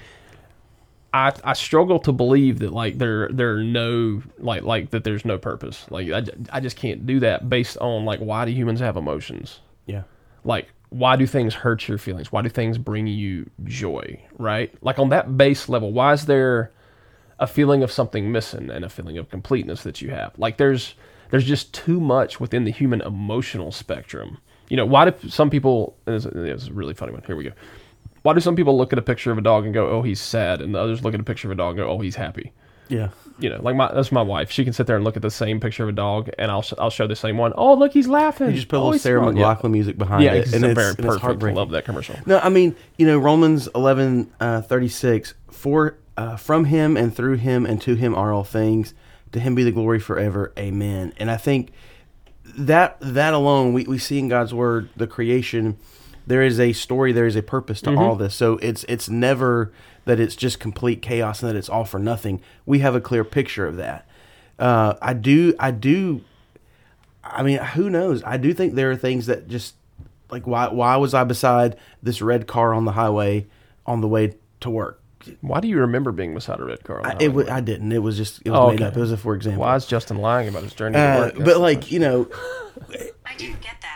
I, 1.14 1.34
I 1.44 1.54
struggle 1.54 2.00
to 2.00 2.12
believe 2.12 2.60
that 2.60 2.72
like 2.72 2.98
there 2.98 3.28
there 3.30 3.54
are 3.56 3.64
no 3.64 4.22
like 4.40 4.64
like 4.64 4.92
that 4.92 5.04
there's 5.04 5.26
no 5.26 5.38
purpose. 5.38 5.86
Like 5.90 6.10
I, 6.10 6.24
I 6.52 6.60
just 6.60 6.78
can't 6.78 7.06
do 7.06 7.20
that 7.20 7.50
based 7.50 7.78
on 7.78 8.06
like 8.06 8.20
why 8.20 8.46
do 8.46 8.52
humans 8.52 8.80
have 8.80 8.98
emotions? 8.98 9.60
yeah, 9.88 10.04
like 10.44 10.70
why 10.90 11.16
do 11.16 11.26
things 11.26 11.54
hurt 11.54 11.88
your 11.88 11.98
feelings? 11.98 12.32
Why 12.32 12.42
do 12.42 12.50
things 12.50 12.78
bring 12.78 13.08
you 13.08 13.50
joy 13.66 14.22
right? 14.38 14.74
Like 14.82 15.00
on 15.00 15.10
that 15.10 15.38
base 15.38 15.68
level 15.68 15.92
why 15.92 16.14
is 16.14 16.26
there 16.26 16.72
a 17.40 17.48
feeling 17.48 17.84
of 17.84 17.92
something 17.92 18.32
missing 18.32 18.70
and 18.70 18.86
a 18.86 18.90
feeling 18.90 19.18
of 19.18 19.30
completeness 19.30 19.84
that 19.84 20.02
you 20.02 20.12
have? 20.12 20.32
Like 20.38 20.58
there's 20.58 20.96
there's 21.30 21.46
just 21.46 21.74
too 21.74 22.00
much 22.00 22.40
within 22.40 22.64
the 22.64 22.72
human 22.72 23.02
emotional 23.02 23.72
spectrum. 23.72 24.38
You 24.70 24.78
know 24.78 24.86
why 24.86 25.10
do 25.10 25.30
some 25.30 25.50
people 25.50 25.98
this 26.06 26.26
is 26.26 26.68
a 26.70 26.74
really 26.74 26.94
funny 26.94 27.12
one. 27.12 27.24
Here 27.26 27.36
we 27.36 27.44
go 27.44 27.52
why 28.22 28.34
do 28.34 28.40
some 28.40 28.56
people 28.56 28.78
look 28.78 28.94
at 28.94 29.00
a 29.00 29.02
picture 29.02 29.32
of 29.32 29.38
a 29.38 29.42
dog 29.42 29.66
and 29.66 29.74
go 29.74 29.88
oh 29.88 30.02
he's 30.02 30.22
sad 30.22 30.62
and 30.62 30.76
the 30.76 30.80
others 30.80 31.04
look 31.04 31.14
at 31.14 31.20
a 31.20 31.24
picture 31.24 31.48
of 31.48 31.52
a 31.52 31.56
dog 31.56 31.78
and 31.78 31.86
go 31.86 31.90
oh 31.90 32.00
he's 32.00 32.16
happy 32.16 32.52
yeah, 32.92 33.10
you 33.40 33.50
know, 33.50 33.62
like 33.62 33.78
my 33.78 33.92
that's 33.94 34.12
my 34.12 34.22
wife. 34.22 34.52
She 34.52 34.66
can 34.66 34.74
sit 34.74 34.86
there 34.86 34.98
and 34.98 35.06
look 35.06 35.16
at 35.16 35.22
the 35.22 35.32
same 35.32 35.62
picture 35.62 35.84
of 35.84 35.90
a 35.90 35.94
dog, 35.94 36.30
and 36.38 36.52
I'll 36.52 36.62
sh- 36.62 36.74
I'll 36.78 36.90
show 36.90 37.08
the 37.08 37.16
same 37.16 37.38
one. 37.38 37.54
Oh, 37.56 37.74
look, 37.74 37.94
he's 37.94 38.08
laughing. 38.08 38.48
You 38.50 38.56
just 38.56 38.68
put 38.68 38.76
a 38.76 38.80
oh, 38.80 38.82
little 38.82 38.94
he's 38.94 39.02
Sarah 39.02 39.22
smiling. 39.22 39.38
Yeah. 39.38 39.68
Music 39.70 39.98
behind 39.98 40.24
Yeah, 40.24 40.34
it, 40.34 40.40
it's, 40.40 40.54
and 40.54 40.62
very 40.62 40.90
it's, 40.90 40.98
and 40.98 41.08
it's 41.08 41.18
perfect. 41.20 41.44
I 41.44 41.54
love 41.54 41.70
that 41.72 41.86
commercial. 41.86 42.18
No, 42.26 42.40
I 42.40 42.50
mean, 42.50 42.76
you 42.98 43.08
know, 43.08 43.18
Romans 43.18 43.70
eleven 43.74 44.30
uh, 44.42 44.62
thirty 44.62 44.90
six. 44.90 45.36
For 45.50 45.98
uh, 46.18 46.36
from 46.36 46.66
him 46.66 46.98
and 46.98 47.16
through 47.16 47.38
him 47.38 47.66
and 47.66 47.82
to 47.84 47.96
him 47.96 48.14
are 48.14 48.34
all 48.34 48.44
things. 48.44 48.94
To 49.32 49.40
him 49.40 49.56
be 49.56 49.64
the 49.64 49.72
glory 49.72 50.02
forever. 50.02 50.52
Amen. 50.60 51.14
And 51.16 51.32
I 51.32 51.38
think 51.38 51.72
that 52.58 52.98
that 53.00 53.34
alone, 53.34 53.72
we, 53.72 53.86
we 53.86 54.00
see 54.00 54.20
in 54.20 54.28
God's 54.28 54.54
word, 54.54 54.90
the 54.98 55.08
creation. 55.08 55.78
There 56.28 56.44
is 56.44 56.60
a 56.60 56.74
story. 56.74 57.12
There 57.12 57.26
is 57.26 57.36
a 57.36 57.42
purpose 57.44 57.82
to 57.82 57.96
all 57.96 58.16
this. 58.16 58.36
So 58.36 58.58
it's 58.58 58.84
it's 58.86 59.10
never 59.10 59.72
that 60.06 60.20
it's 60.20 60.36
just 60.36 60.60
complete 60.60 61.02
chaos 61.02 61.42
and 61.42 61.50
that 61.50 61.56
it's 61.58 61.70
all 61.70 61.86
for 61.86 62.00
nothing. 62.00 62.42
We 62.66 62.80
have 62.80 62.96
a 62.96 63.02
clear 63.02 63.24
picture 63.24 63.66
of 63.68 63.78
that. 63.78 64.08
Uh, 64.60 64.96
I 65.02 65.14
do. 65.14 65.54
I 65.60 65.72
do. 65.72 66.22
I 67.24 67.44
mean, 67.44 67.58
who 67.60 67.90
knows? 67.90 68.24
I 68.24 68.38
do 68.38 68.54
think 68.54 68.74
there 68.76 68.92
are 68.92 68.96
things 68.96 69.26
that 69.28 69.48
just 69.48 69.76
like 70.30 70.46
why 70.48 70.68
why 70.70 70.96
was 70.98 71.14
I 71.14 71.24
beside 71.24 71.76
this 72.02 72.22
red 72.22 72.48
car 72.48 72.74
on 72.74 72.86
the 72.86 72.92
highway 72.94 73.48
on 73.86 74.02
the 74.02 74.08
way 74.08 74.36
to 74.62 74.70
work? 74.70 75.00
Why 75.42 75.60
do 75.60 75.68
you 75.68 75.78
remember 75.80 76.12
being 76.12 76.34
beside 76.34 76.60
a 76.60 76.64
red 76.66 76.84
car? 76.84 77.02
I, 77.06 77.12
it 77.14 77.22
highway? 77.30 77.46
wa- 77.46 77.54
I 77.54 77.62
didn't. 77.62 77.92
It 77.92 78.00
was 78.00 78.18
just 78.18 78.42
it 78.46 78.50
was 78.50 78.60
Oh, 78.60 78.68
made 78.70 78.76
okay. 78.82 78.86
up. 78.86 78.98
It 78.98 79.00
was 79.00 79.12
a 79.12 79.18
for 79.18 79.36
example. 79.36 79.62
Why 79.62 79.76
is 79.76 79.86
Justin 79.86 80.18
lying 80.18 80.48
about 80.50 80.64
his 80.64 80.74
journey 80.74 80.96
to 80.96 81.00
Uh, 81.00 81.20
work? 81.20 81.36
but 81.46 81.58
like 81.60 81.92
you 81.92 82.00
know, 82.00 82.28
I 83.26 83.36
didn't 83.38 83.62
get 83.62 83.80
that. 83.82 83.91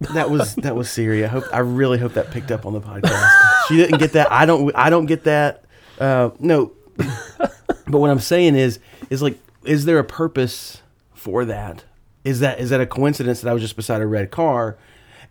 Could 0.00 0.08
you 0.08 0.14
try? 0.14 0.22
that 0.22 0.30
was 0.30 0.54
that 0.56 0.76
was 0.76 0.90
Siri. 0.90 1.24
I 1.24 1.28
hope 1.28 1.44
I 1.52 1.58
really 1.58 1.98
hope 1.98 2.14
that 2.14 2.30
picked 2.30 2.50
up 2.50 2.66
on 2.66 2.72
the 2.72 2.80
podcast. 2.80 3.30
she 3.68 3.76
didn't 3.76 3.98
get 3.98 4.12
that. 4.12 4.30
I 4.30 4.46
don't. 4.46 4.70
I 4.74 4.90
don't 4.90 5.06
get 5.06 5.24
that. 5.24 5.64
Uh, 5.98 6.30
no. 6.38 6.72
but 6.96 7.98
what 7.98 8.10
I'm 8.10 8.20
saying 8.20 8.54
is 8.56 8.78
is 9.10 9.22
like, 9.22 9.38
is 9.64 9.84
there 9.84 9.98
a 9.98 10.04
purpose 10.04 10.82
for 11.14 11.44
that? 11.44 11.84
Is 12.24 12.40
that 12.40 12.58
is 12.60 12.70
that 12.70 12.80
a 12.80 12.86
coincidence 12.86 13.40
that 13.40 13.50
I 13.50 13.52
was 13.52 13.62
just 13.62 13.76
beside 13.76 14.00
a 14.00 14.06
red 14.06 14.30
car? 14.30 14.76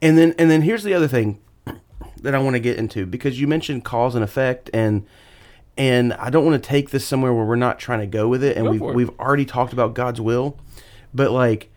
And 0.02 0.18
then 0.18 0.34
and 0.38 0.50
then 0.50 0.62
here's 0.62 0.84
the 0.84 0.94
other 0.94 1.08
thing 1.08 1.40
that 2.22 2.34
I 2.34 2.40
want 2.40 2.56
to 2.56 2.60
get 2.60 2.78
into 2.78 3.06
because 3.06 3.40
you 3.40 3.48
mentioned 3.48 3.84
cause 3.84 4.16
and 4.16 4.24
effect 4.24 4.70
and 4.74 5.06
and 5.78 6.14
I 6.14 6.30
don't 6.30 6.46
want 6.46 6.62
to 6.62 6.68
take 6.68 6.90
this 6.90 7.06
somewhere 7.06 7.34
where 7.34 7.46
we're 7.46 7.56
not 7.56 7.80
trying 7.80 8.00
to 8.00 8.08
go 8.08 8.28
with 8.28 8.44
it 8.44 8.56
and 8.58 8.66
Go 8.66 8.72
we've 8.72 8.82
it. 8.82 8.96
we've 8.96 9.20
already 9.20 9.46
talked 9.46 9.74
about 9.74 9.94
God's 9.94 10.22
will, 10.22 10.58
but 11.14 11.32
like 11.32 11.70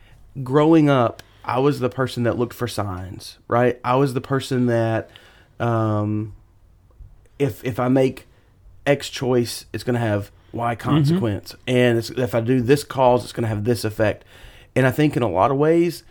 growing 0.43 0.89
up 0.89 1.23
I 1.49 1.59
was 1.61 1.81
the 1.81 1.89
person 1.89 2.25
that 2.25 2.39
looked 2.39 2.53
for 2.53 2.69
signs, 2.69 3.39
right? 3.49 3.81
I 3.83 3.97
was 3.97 4.13
the 4.13 4.21
person 4.21 4.67
that, 4.67 5.09
um, 5.59 6.35
if 7.39 7.65
if 7.65 7.81
I 7.81 7.89
make 7.89 8.27
X 8.87 9.09
choice, 9.09 9.65
it's 9.73 9.83
going 9.83 9.95
to 9.95 10.01
have 10.01 10.31
Y 10.53 10.75
consequence, 10.75 11.55
and 11.67 11.97
it's, 11.97 12.11
if 12.11 12.35
I 12.35 12.41
do 12.41 12.61
this 12.61 12.85
cause, 12.85 13.25
it's 13.25 13.33
going 13.33 13.43
to 13.43 13.49
have 13.49 13.65
this 13.65 13.85
effect. 13.85 14.27
And 14.77 14.87
I 14.87 14.91
think 14.91 15.17
in 15.17 15.23
a 15.23 15.29
lot 15.29 15.51
of 15.51 15.57
ways, 15.57 16.05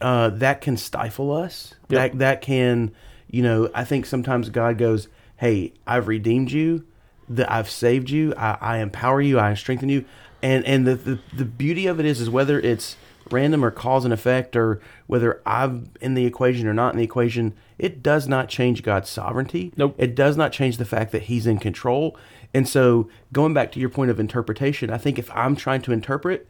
uh, 0.00 0.30
that 0.30 0.60
can 0.60 0.76
stifle 0.76 1.32
us. 1.32 1.74
Yep. 1.88 2.12
That 2.12 2.18
that 2.18 2.40
can, 2.42 2.90
you 3.30 3.42
know, 3.42 3.70
I 3.72 3.84
think 3.84 4.04
sometimes 4.04 4.50
God 4.50 4.78
goes, 4.78 5.06
"Hey, 5.36 5.74
I've 5.86 6.08
redeemed 6.08 6.50
you, 6.50 6.84
that 7.28 7.50
I've 7.50 7.70
saved 7.70 8.10
you, 8.10 8.34
I, 8.36 8.58
I 8.60 8.78
empower 8.78 9.20
you, 9.20 9.38
I 9.38 9.54
strengthen 9.54 9.88
you," 9.88 10.04
and 10.42 10.64
and 10.64 10.84
the, 10.86 10.96
the 10.96 11.18
the 11.32 11.44
beauty 11.44 11.86
of 11.86 12.00
it 12.00 12.06
is 12.06 12.20
is 12.20 12.28
whether 12.28 12.58
it's 12.58 12.96
random 13.32 13.64
or 13.64 13.70
cause 13.70 14.04
and 14.04 14.12
effect, 14.12 14.54
or 14.56 14.80
whether 15.06 15.40
I'm 15.46 15.90
in 16.00 16.14
the 16.14 16.26
equation 16.26 16.66
or 16.66 16.74
not 16.74 16.92
in 16.92 16.98
the 16.98 17.04
equation, 17.04 17.54
it 17.78 18.02
does 18.02 18.28
not 18.28 18.48
change 18.48 18.82
God's 18.82 19.08
sovereignty. 19.08 19.72
Nope. 19.76 19.94
It 19.98 20.14
does 20.14 20.36
not 20.36 20.52
change 20.52 20.76
the 20.76 20.84
fact 20.84 21.12
that 21.12 21.24
He's 21.24 21.46
in 21.46 21.58
control. 21.58 22.16
And 22.54 22.68
so, 22.68 23.08
going 23.32 23.54
back 23.54 23.72
to 23.72 23.80
your 23.80 23.88
point 23.88 24.10
of 24.10 24.20
interpretation, 24.20 24.90
I 24.90 24.98
think 24.98 25.18
if 25.18 25.30
I'm 25.34 25.56
trying 25.56 25.82
to 25.82 25.92
interpret, 25.92 26.46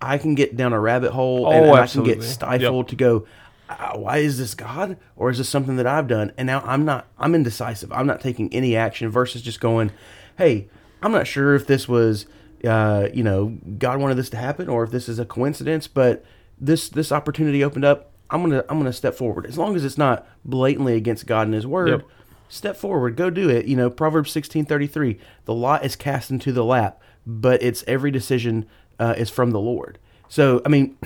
I 0.00 0.18
can 0.18 0.34
get 0.34 0.56
down 0.56 0.72
a 0.72 0.80
rabbit 0.80 1.12
hole 1.12 1.50
and, 1.50 1.66
Oh, 1.66 1.74
and 1.74 1.78
I 1.78 1.86
can 1.86 2.02
get 2.02 2.22
stifled 2.22 2.88
to 2.88 2.96
go, 2.96 3.26
"Ah, 3.70 3.92
why 3.94 4.18
is 4.18 4.38
this 4.38 4.54
God 4.54 4.96
or 5.16 5.30
is 5.30 5.38
this 5.38 5.48
something 5.48 5.76
that 5.76 5.86
I've 5.86 6.08
done? 6.08 6.32
And 6.36 6.46
now 6.46 6.62
I'm 6.66 6.84
not, 6.84 7.06
I'm 7.18 7.34
indecisive. 7.34 7.92
I'm 7.92 8.06
not 8.06 8.20
taking 8.20 8.52
any 8.52 8.74
action 8.76 9.08
versus 9.08 9.42
just 9.42 9.60
going, 9.60 9.92
hey, 10.38 10.68
I'm 11.02 11.12
not 11.12 11.26
sure 11.26 11.54
if 11.54 11.66
this 11.66 11.88
was, 11.88 12.26
uh, 12.64 13.08
you 13.12 13.22
know, 13.22 13.56
God 13.78 14.00
wanted 14.00 14.14
this 14.16 14.30
to 14.30 14.36
happen 14.36 14.68
or 14.68 14.84
if 14.84 14.90
this 14.90 15.08
is 15.08 15.18
a 15.18 15.24
coincidence, 15.24 15.86
but 15.86 16.24
this 16.58 16.88
this 16.88 17.10
opportunity 17.12 17.62
opened 17.64 17.84
up. 17.84 18.10
I'm 18.30 18.42
gonna 18.42 18.64
I'm 18.68 18.78
gonna 18.78 18.92
step 18.92 19.14
forward 19.14 19.46
as 19.46 19.58
long 19.58 19.76
as 19.76 19.84
it's 19.84 19.98
not 19.98 20.26
blatantly 20.44 20.94
against 20.96 21.26
God 21.26 21.46
and 21.46 21.54
His 21.54 21.66
Word. 21.66 21.88
Yep. 21.88 22.02
Step 22.48 22.76
forward, 22.76 23.16
go 23.16 23.30
do 23.30 23.48
it. 23.48 23.66
You 23.66 23.76
know, 23.76 23.90
Proverbs 23.90 24.30
sixteen 24.30 24.64
thirty 24.64 24.86
three. 24.86 25.18
The 25.44 25.54
lot 25.54 25.84
is 25.84 25.94
cast 25.96 26.30
into 26.30 26.52
the 26.52 26.64
lap, 26.64 27.00
but 27.26 27.62
it's 27.62 27.84
every 27.86 28.10
decision 28.10 28.66
uh, 28.98 29.14
is 29.16 29.30
from 29.30 29.50
the 29.50 29.60
Lord. 29.60 29.98
So 30.28 30.62
I 30.64 30.68
mean, 30.68 30.96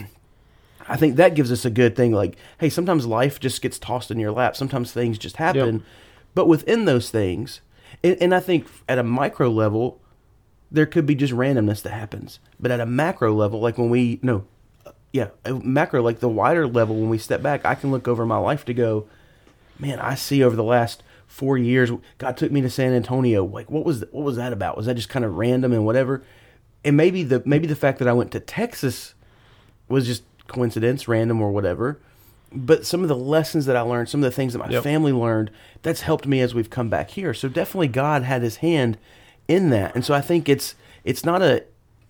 I 0.88 0.96
think 0.96 1.16
that 1.16 1.34
gives 1.34 1.50
us 1.52 1.64
a 1.64 1.70
good 1.70 1.96
thing. 1.96 2.12
Like, 2.12 2.36
hey, 2.58 2.68
sometimes 2.70 3.06
life 3.06 3.40
just 3.40 3.60
gets 3.62 3.78
tossed 3.78 4.10
in 4.10 4.18
your 4.18 4.32
lap. 4.32 4.56
Sometimes 4.56 4.92
things 4.92 5.18
just 5.18 5.36
happen, 5.36 5.74
Yep. 5.76 5.82
but 6.34 6.46
within 6.48 6.84
those 6.84 7.10
things, 7.10 7.60
and, 8.04 8.16
and 8.20 8.34
I 8.34 8.40
think 8.40 8.66
at 8.88 8.98
a 8.98 9.02
micro 9.02 9.50
level, 9.50 10.00
there 10.70 10.86
could 10.86 11.06
be 11.06 11.14
just 11.14 11.32
randomness 11.32 11.82
that 11.82 11.90
happens. 11.92 12.40
But 12.60 12.70
at 12.70 12.80
a 12.80 12.86
macro 12.86 13.34
level, 13.34 13.60
like 13.60 13.78
when 13.78 13.90
we 13.90 14.18
no, 14.22 14.44
yeah, 15.12 15.28
macro 15.50 16.02
like 16.02 16.20
the 16.20 16.28
wider 16.28 16.66
level, 16.66 16.96
when 16.96 17.08
we 17.08 17.18
step 17.18 17.42
back, 17.42 17.64
I 17.64 17.74
can 17.74 17.90
look 17.90 18.06
over 18.06 18.26
my 18.26 18.36
life 18.38 18.64
to 18.66 18.74
go, 18.74 19.06
man, 19.78 19.98
I 20.00 20.14
see 20.14 20.42
over 20.42 20.56
the 20.56 20.64
last 20.64 21.02
four 21.26 21.56
years, 21.58 21.90
God 22.18 22.36
took 22.36 22.50
me 22.50 22.60
to 22.62 22.70
San 22.70 22.92
Antonio. 22.92 23.44
Like, 23.44 23.70
what 23.70 23.84
was 23.84 24.04
what 24.10 24.24
was 24.24 24.36
that 24.36 24.52
about? 24.52 24.76
Was 24.76 24.86
that 24.86 24.94
just 24.94 25.08
kind 25.08 25.24
of 25.24 25.36
random 25.36 25.72
and 25.72 25.84
whatever? 25.84 26.22
And 26.84 26.96
maybe 26.96 27.22
the 27.22 27.42
maybe 27.44 27.66
the 27.66 27.76
fact 27.76 27.98
that 27.98 28.08
I 28.08 28.12
went 28.12 28.32
to 28.32 28.40
Texas 28.40 29.14
was 29.88 30.06
just 30.06 30.22
coincidence, 30.46 31.08
random 31.08 31.40
or 31.40 31.50
whatever. 31.50 31.98
But 32.50 32.86
some 32.86 33.02
of 33.02 33.08
the 33.08 33.16
lessons 33.16 33.66
that 33.66 33.76
I 33.76 33.82
learned, 33.82 34.08
some 34.08 34.20
of 34.20 34.30
the 34.30 34.34
things 34.34 34.54
that 34.54 34.58
my 34.58 34.70
Yep. 34.70 34.82
family 34.82 35.12
learned, 35.12 35.50
that's 35.82 36.00
helped 36.00 36.26
me 36.26 36.40
as 36.40 36.54
we've 36.54 36.70
come 36.70 36.88
back 36.88 37.10
here. 37.10 37.34
So 37.34 37.48
definitely 37.48 37.88
God 37.88 38.22
had 38.22 38.40
his 38.42 38.56
hand 38.56 38.96
in 39.48 39.70
that. 39.70 39.94
And 39.94 40.04
so 40.04 40.14
I 40.14 40.20
think 40.20 40.48
it's 40.48 40.74
it's 41.04 41.24
not 41.24 41.42
a 41.42 41.64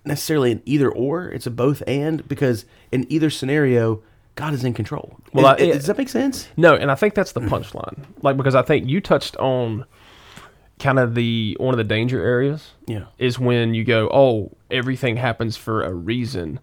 necessarily 0.04 0.52
an 0.52 0.62
either 0.64 0.90
or, 0.90 1.28
it's 1.28 1.46
a 1.46 1.50
both 1.50 1.82
and 1.86 2.26
because 2.28 2.64
in 2.92 3.06
either 3.10 3.30
scenario, 3.30 4.02
God 4.34 4.54
is 4.54 4.64
in 4.64 4.74
control. 4.74 5.18
Well, 5.32 5.46
I- 5.46 5.56
does 5.56 5.86
that 5.86 5.98
make 5.98 6.08
sense? 6.08 6.48
No, 6.56 6.74
and 6.74 6.90
I 6.90 6.94
think 6.94 7.14
that's 7.14 7.32
the 7.32 7.40
punchline. 7.40 8.04
Like 8.22 8.36
because 8.36 8.54
I 8.54 8.62
think 8.62 8.88
you 8.88 9.00
touched 9.00 9.36
on 9.36 9.84
kind 10.78 10.98
of 10.98 11.14
the 11.14 11.56
one 11.60 11.74
of 11.74 11.78
the 11.78 11.84
danger 11.84 12.22
areas 12.22 12.72
Yeah. 12.86 13.06
is 13.18 13.38
when 13.38 13.74
you 13.74 13.84
go, 13.84 14.08
"Oh, 14.12 14.52
everything 14.70 15.16
happens 15.16 15.56
for 15.56 15.82
a 15.82 15.92
reason." 15.92 16.60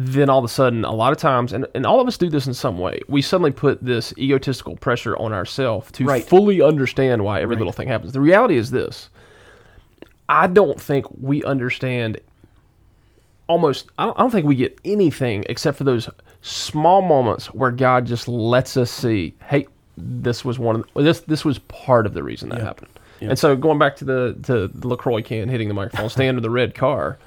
Then 0.00 0.28
all 0.30 0.38
of 0.38 0.44
a 0.44 0.48
sudden, 0.48 0.84
a 0.84 0.92
lot 0.92 1.10
of 1.10 1.18
times, 1.18 1.52
and, 1.52 1.66
and 1.74 1.84
all 1.84 2.00
of 2.00 2.06
us 2.06 2.16
do 2.16 2.28
this 2.28 2.46
in 2.46 2.54
some 2.54 2.78
way, 2.78 3.00
we 3.08 3.20
suddenly 3.20 3.50
put 3.50 3.82
this 3.82 4.14
egotistical 4.16 4.76
pressure 4.76 5.16
on 5.16 5.32
ourselves 5.32 5.90
to 5.92 6.04
Right. 6.04 6.24
fully 6.24 6.62
understand 6.62 7.24
why 7.24 7.40
every 7.40 7.56
little 7.56 7.72
thing 7.72 7.88
happens. 7.88 8.12
The 8.12 8.20
reality 8.20 8.56
is 8.56 8.70
this 8.70 9.08
I 10.28 10.46
don't 10.46 10.80
think 10.80 11.06
we 11.20 11.42
understand 11.44 12.20
almost 13.46 13.86
I 13.98 14.04
don't, 14.04 14.18
I 14.18 14.22
don't 14.22 14.30
think 14.30 14.46
we 14.46 14.56
get 14.56 14.78
anything 14.84 15.44
except 15.48 15.78
for 15.78 15.84
those 15.84 16.08
small 16.42 17.02
moments 17.02 17.46
where 17.46 17.70
God 17.70 18.06
just 18.06 18.28
lets 18.28 18.76
us 18.76 18.90
see, 18.90 19.34
hey, 19.48 19.66
this 19.96 20.44
was 20.44 20.58
one 20.58 20.76
of 20.76 20.88
the, 20.94 21.02
this 21.02 21.20
this 21.20 21.44
was 21.44 21.58
part 21.60 22.06
of 22.06 22.14
the 22.14 22.22
reason 22.22 22.50
that 22.50 22.60
happened. 22.60 22.90
Yeah. 23.20 23.30
And 23.30 23.38
so 23.38 23.56
going 23.56 23.78
back 23.78 23.96
to 23.96 24.04
the 24.04 24.38
to 24.44 24.68
the 24.68 24.88
Lacroix 24.88 25.22
can 25.22 25.48
hitting 25.48 25.68
the 25.68 25.74
microphone, 25.74 26.08
staying 26.08 26.28
under 26.28 26.40
the 26.40 26.50
red 26.50 26.74
car, 26.74 27.18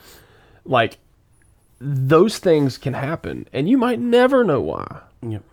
like 0.64 0.98
those 1.80 2.38
things 2.38 2.78
can 2.78 2.94
happen, 2.94 3.48
and 3.52 3.68
you 3.68 3.78
might 3.78 4.00
never 4.00 4.44
know 4.44 4.62
why. 4.62 5.02
Yep. 5.28 5.44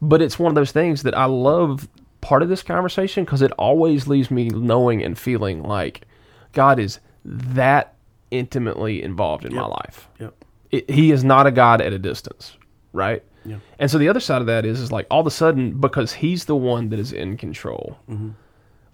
But 0.00 0.22
it's 0.22 0.38
one 0.38 0.50
of 0.50 0.54
those 0.54 0.72
things 0.72 1.02
that 1.02 1.16
I 1.16 1.26
love 1.26 1.88
part 2.20 2.42
of 2.42 2.48
this 2.48 2.62
conversation 2.62 3.24
because 3.24 3.42
it 3.42 3.52
always 3.52 4.06
leaves 4.06 4.30
me 4.30 4.48
knowing 4.48 5.02
and 5.02 5.18
feeling 5.18 5.62
like 5.62 6.06
God 6.52 6.78
is 6.78 7.00
that 7.24 7.94
intimately 8.30 9.02
involved 9.02 9.44
in 9.44 9.54
my 9.54 9.66
life. 9.66 10.08
Yep. 10.20 10.44
It, 10.70 10.90
he 10.90 11.10
is 11.10 11.22
not 11.22 11.46
a 11.46 11.50
God 11.50 11.80
at 11.80 11.92
a 11.92 11.98
distance, 11.98 12.56
right? 12.92 13.22
Yeah. 13.44 13.58
And 13.78 13.90
so 13.90 13.98
the 13.98 14.08
other 14.08 14.20
side 14.20 14.40
of 14.40 14.46
that 14.46 14.64
is, 14.64 14.80
is 14.80 14.90
like 14.92 15.06
all 15.10 15.20
of 15.20 15.26
a 15.26 15.30
sudden 15.30 15.80
because 15.80 16.12
He's 16.14 16.44
the 16.46 16.56
one 16.56 16.88
that 16.90 16.98
is 16.98 17.12
in 17.12 17.36
control. 17.36 17.98
Mm-hmm. 18.08 18.30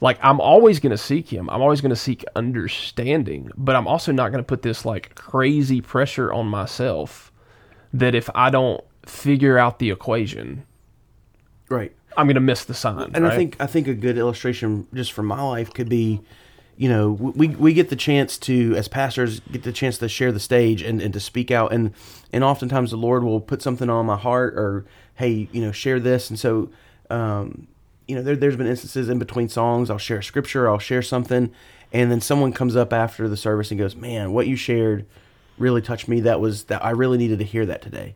Like 0.01 0.19
I'm 0.23 0.41
always 0.41 0.81
going 0.81 0.91
to 0.91 0.99
seek 0.99 1.29
Him. 1.33 1.49
I'm 1.51 1.61
always 1.63 1.81
going 1.81 1.91
to 1.91 1.97
seek 1.97 2.25
understanding, 2.35 3.51
but 3.57 3.77
I'm 3.77 3.87
also 3.87 4.13
not 4.13 4.31
going 4.31 4.43
to 4.43 4.47
put 4.47 4.63
this 4.63 4.85
like 4.85 5.15
crazy 5.15 5.81
pressure 5.81 6.33
on 6.33 6.47
myself 6.47 7.33
that 7.93 8.15
if 8.15 8.29
I 8.35 8.51
don't 8.51 8.83
figure 9.07 9.59
out 9.59 9.79
the 9.79 9.91
equation, 9.91 10.65
Right. 11.71 11.93
I'm 12.17 12.27
going 12.27 12.35
to 12.37 12.41
miss 12.41 12.65
the 12.65 12.75
sign. 12.75 13.11
and 13.15 13.27
I 13.27 13.37
think 13.37 13.57
I 13.61 13.67
think 13.67 13.87
a 13.87 13.95
good 13.95 14.17
illustration 14.19 14.87
just 14.95 15.13
from 15.13 15.27
my 15.27 15.43
life 15.43 15.73
could 15.75 15.89
be, 15.89 16.21
you 16.79 16.89
know, 16.89 17.11
we 17.11 17.49
we 17.49 17.75
get 17.75 17.91
the 17.91 17.97
chance 17.97 18.39
to 18.39 18.77
as 18.77 18.87
pastors 18.87 19.41
get 19.41 19.65
the 19.65 19.73
chance 19.73 19.99
to 19.99 20.09
share 20.09 20.31
the 20.31 20.39
stage 20.39 20.81
and, 20.81 21.03
and 21.03 21.13
to 21.13 21.19
speak 21.19 21.51
out. 21.51 21.73
And 21.73 21.93
and 22.33 22.45
oftentimes 22.45 22.93
the 22.93 22.97
Lord 22.97 23.25
will 23.25 23.41
put 23.41 23.63
something 23.63 23.91
on 23.91 24.07
my 24.07 24.17
heart 24.17 24.55
or 24.55 24.85
hey 25.17 25.49
you 25.51 25.61
know 25.61 25.73
share 25.73 25.99
this. 25.99 26.31
And 26.31 26.39
so 26.39 26.71
um, 27.11 27.67
you 28.07 28.15
know 28.15 28.23
there 28.23 28.37
there's 28.37 28.55
been 28.55 28.69
instances 28.69 29.09
in 29.09 29.19
between 29.19 29.49
songs. 29.49 29.91
I'll 29.91 29.99
share 29.99 30.23
scripture 30.23 30.71
I'll 30.71 30.79
share 30.79 31.03
something. 31.03 31.51
And 31.93 32.13
then 32.13 32.21
someone 32.21 32.53
comes 32.53 32.77
up 32.77 32.93
after 32.93 33.29
the 33.29 33.37
service 33.37 33.73
and 33.73 33.81
goes 33.81 33.97
man 33.97 34.33
what 34.33 34.47
you 34.47 34.55
shared 34.55 35.05
really 35.59 35.83
touched 35.83 36.07
me. 36.07 36.21
That 36.21 36.41
was 36.41 36.65
that 36.65 36.85
I 36.85 36.91
really 36.91 37.19
needed 37.19 37.41
to 37.41 37.45
hear 37.45 37.67
that 37.67 37.83
today. 37.83 38.15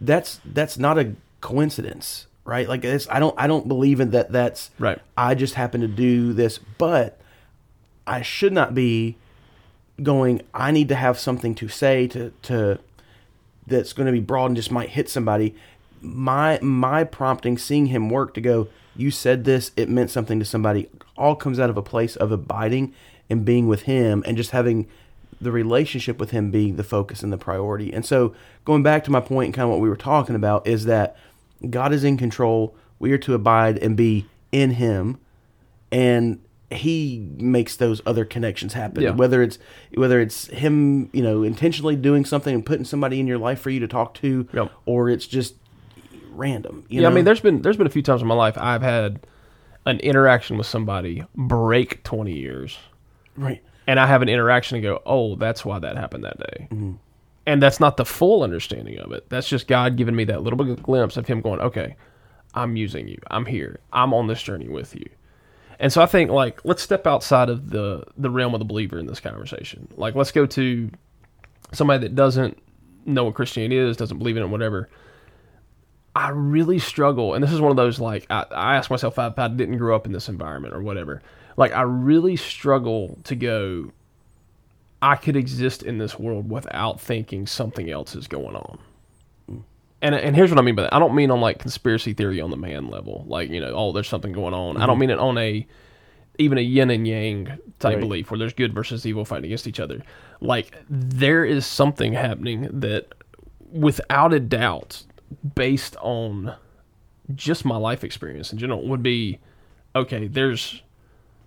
That's 0.00 0.40
that's 0.46 0.78
not 0.78 0.98
a 0.98 1.12
coincidence 1.42 2.26
right? 2.46 2.66
Like 2.66 2.82
it's, 2.82 3.06
i 3.10 3.18
don't 3.18 3.34
i 3.36 3.46
don't 3.46 3.68
believe 3.68 4.00
in 4.00 4.12
that 4.12 4.32
that's 4.32 4.70
Right. 4.78 4.98
i 5.18 5.34
just 5.34 5.52
happen 5.52 5.82
to 5.82 5.88
do 5.88 6.32
this. 6.32 6.56
But 6.56 7.20
i 8.08 8.22
should 8.22 8.52
not 8.52 8.74
be 8.74 9.16
going 10.02 10.40
i 10.54 10.70
need 10.70 10.88
to 10.88 10.94
have 10.94 11.18
something 11.18 11.54
to 11.54 11.68
say 11.68 12.06
to 12.06 12.32
to 12.42 12.78
that's 13.68 13.92
going 13.92 14.06
to 14.06 14.12
be 14.12 14.20
broad 14.20 14.46
and 14.46 14.56
just 14.56 14.70
might 14.70 14.90
hit 14.90 15.08
somebody. 15.08 15.54
My 16.00 16.58
my 16.62 17.04
prompting 17.04 17.58
seeing 17.58 17.86
him 17.86 18.08
work 18.08 18.34
to 18.34 18.40
go 18.40 18.68
you 18.96 19.10
said 19.10 19.44
this 19.44 19.70
it 19.76 19.88
meant 19.88 20.10
something 20.10 20.38
to 20.38 20.44
somebody 20.44 20.88
all 21.16 21.36
comes 21.36 21.58
out 21.60 21.70
of 21.70 21.76
a 21.76 21.82
place 21.82 22.16
of 22.16 22.32
abiding 22.32 22.92
and 23.28 23.44
being 23.44 23.66
with 23.66 23.82
him 23.82 24.22
and 24.26 24.36
just 24.36 24.50
having 24.50 24.86
the 25.40 25.52
relationship 25.52 26.18
with 26.18 26.30
him 26.30 26.50
being 26.50 26.76
the 26.76 26.84
focus 26.84 27.22
and 27.22 27.32
the 27.32 27.38
priority. 27.38 27.92
And 27.92 28.04
so 28.04 28.34
going 28.64 28.82
back 28.82 29.04
to 29.04 29.10
my 29.10 29.20
point 29.20 29.46
and 29.46 29.54
kind 29.54 29.64
of 29.64 29.70
what 29.70 29.80
we 29.80 29.88
were 29.88 29.96
talking 29.96 30.34
about 30.34 30.66
is 30.66 30.84
that 30.86 31.16
god 31.68 31.92
is 31.92 32.04
in 32.04 32.16
control. 32.16 32.74
We 32.98 33.12
are 33.12 33.18
to 33.18 33.34
abide 33.34 33.78
and 33.78 33.96
be 33.96 34.26
in 34.50 34.72
him. 34.72 35.18
And 35.92 36.40
he 36.70 37.26
makes 37.38 37.76
those 37.76 38.02
other 38.04 38.24
connections 38.24 38.74
happen 38.74 39.02
Yeah. 39.02 39.10
whether 39.10 39.42
it's 39.42 39.58
whether 39.94 40.20
it's 40.20 40.48
him 40.48 41.08
you 41.14 41.22
know 41.22 41.42
intentionally 41.42 41.96
doing 41.96 42.24
something 42.26 42.54
and 42.54 42.64
putting 42.66 42.84
somebody 42.84 43.20
in 43.20 43.26
your 43.26 43.38
life 43.38 43.60
for 43.60 43.70
you 43.70 43.80
to 43.80 43.88
talk 43.88 44.14
to 44.14 44.46
Yep. 44.52 44.70
or 44.84 45.08
it's 45.08 45.26
just 45.26 45.54
random 46.30 46.84
you 46.88 47.00
yeah, 47.00 47.08
know? 47.08 47.12
I 47.12 47.14
mean, 47.14 47.24
there's 47.24 47.40
been 47.40 47.62
there's 47.62 47.76
been 47.76 47.86
a 47.86 47.90
few 47.90 48.02
times 48.02 48.20
in 48.22 48.28
my 48.28 48.34
life 48.34 48.56
I've 48.58 48.82
had 48.82 49.20
an 49.86 49.98
interaction 50.00 50.58
with 50.58 50.66
somebody 50.66 51.24
break 51.34 52.04
20 52.04 52.32
years, 52.32 52.76
right 53.36 53.62
and 53.86 53.98
I 53.98 54.06
have 54.06 54.20
an 54.20 54.28
interaction 54.28 54.76
and 54.76 54.82
go, 54.82 55.00
"Oh, 55.06 55.34
that's 55.36 55.64
why 55.64 55.78
that 55.78 55.96
happened 55.96 56.24
that 56.24 56.38
day," 56.38 56.68
mm-hmm. 56.70 56.92
and 57.46 57.62
that's 57.62 57.80
not 57.80 57.96
the 57.96 58.04
full 58.04 58.42
understanding 58.42 58.98
of 58.98 59.12
it. 59.12 59.30
That's 59.30 59.48
just 59.48 59.66
God 59.66 59.96
giving 59.96 60.14
me 60.14 60.24
that 60.24 60.42
little 60.42 60.58
bit 60.58 60.68
of 60.68 60.82
glimpse 60.82 61.16
of 61.16 61.26
Him 61.26 61.40
going, 61.40 61.60
"Okay, 61.60 61.96
I'm 62.54 62.76
using 62.76 63.08
you. 63.08 63.16
I'm 63.30 63.46
here. 63.46 63.80
I'm 63.90 64.12
on 64.12 64.26
this 64.26 64.42
journey 64.42 64.68
with 64.68 64.94
you." 64.94 65.06
And 65.80 65.92
so 65.92 66.02
I 66.02 66.06
think 66.06 66.30
like 66.30 66.64
let's 66.64 66.82
step 66.82 67.06
outside 67.06 67.48
of 67.48 67.70
the 67.70 68.04
the 68.16 68.30
realm 68.30 68.54
of 68.54 68.58
the 68.58 68.64
believer 68.64 68.98
in 68.98 69.06
this 69.06 69.20
conversation. 69.20 69.88
Like 69.96 70.14
let's 70.14 70.32
go 70.32 70.46
to 70.46 70.90
somebody 71.72 72.00
that 72.02 72.14
doesn't 72.14 72.58
know 73.06 73.24
what 73.24 73.34
Christianity 73.34 73.76
is, 73.76 73.96
doesn't 73.96 74.18
believe 74.18 74.36
in 74.36 74.42
it, 74.42 74.48
whatever. 74.48 74.88
I 76.14 76.30
really 76.30 76.80
struggle, 76.80 77.34
and 77.34 77.44
this 77.44 77.52
is 77.52 77.60
one 77.60 77.70
of 77.70 77.76
those 77.76 78.00
like 78.00 78.26
I, 78.28 78.44
I 78.50 78.76
ask 78.76 78.90
myself 78.90 79.18
if 79.18 79.38
I 79.38 79.48
didn't 79.48 79.78
grow 79.78 79.94
up 79.94 80.04
in 80.06 80.12
this 80.12 80.28
environment 80.28 80.74
or 80.74 80.82
whatever. 80.82 81.22
Like 81.56 81.72
I 81.72 81.82
really 81.82 82.36
struggle 82.36 83.18
to 83.24 83.34
go. 83.36 83.92
I 85.00 85.14
could 85.14 85.36
exist 85.36 85.84
in 85.84 85.98
this 85.98 86.18
world 86.18 86.50
without 86.50 87.00
thinking 87.00 87.46
something 87.46 87.88
else 87.88 88.16
is 88.16 88.26
going 88.26 88.56
on. 88.56 88.80
And 90.00 90.14
and 90.14 90.36
here's 90.36 90.50
what 90.50 90.58
I 90.58 90.62
mean 90.62 90.74
by 90.76 90.82
that. 90.82 90.94
I 90.94 90.98
don't 90.98 91.14
mean 91.14 91.30
on 91.30 91.40
like 91.40 91.58
conspiracy 91.58 92.12
theory 92.12 92.40
on 92.40 92.50
the 92.50 92.56
man 92.56 92.88
level, 92.88 93.24
like 93.26 93.50
you 93.50 93.60
know, 93.60 93.72
oh, 93.74 93.92
there's 93.92 94.08
something 94.08 94.32
going 94.32 94.54
on. 94.54 94.76
I 94.76 94.86
don't 94.86 94.94
mm-hmm. 94.94 95.00
mean 95.00 95.10
it 95.10 95.18
on 95.18 95.38
a 95.38 95.66
even 96.38 96.56
a 96.56 96.60
yin 96.60 96.90
and 96.90 97.06
yang 97.06 97.46
type 97.80 97.94
Right. 97.94 98.00
belief 98.00 98.30
where 98.30 98.38
there's 98.38 98.52
good 98.54 98.72
versus 98.72 99.04
evil 99.04 99.24
fighting 99.24 99.46
against 99.46 99.66
each 99.66 99.80
other. 99.80 100.02
Like 100.40 100.76
there 100.88 101.44
is 101.44 101.66
something 101.66 102.12
happening 102.12 102.68
that, 102.72 103.12
without 103.72 104.32
a 104.32 104.38
doubt, 104.38 105.02
based 105.56 105.96
on 106.00 106.54
just 107.34 107.64
my 107.64 107.76
life 107.76 108.04
experience 108.04 108.52
in 108.52 108.58
general, 108.58 108.86
would 108.86 109.02
be 109.02 109.40
okay. 109.96 110.28
There's 110.28 110.82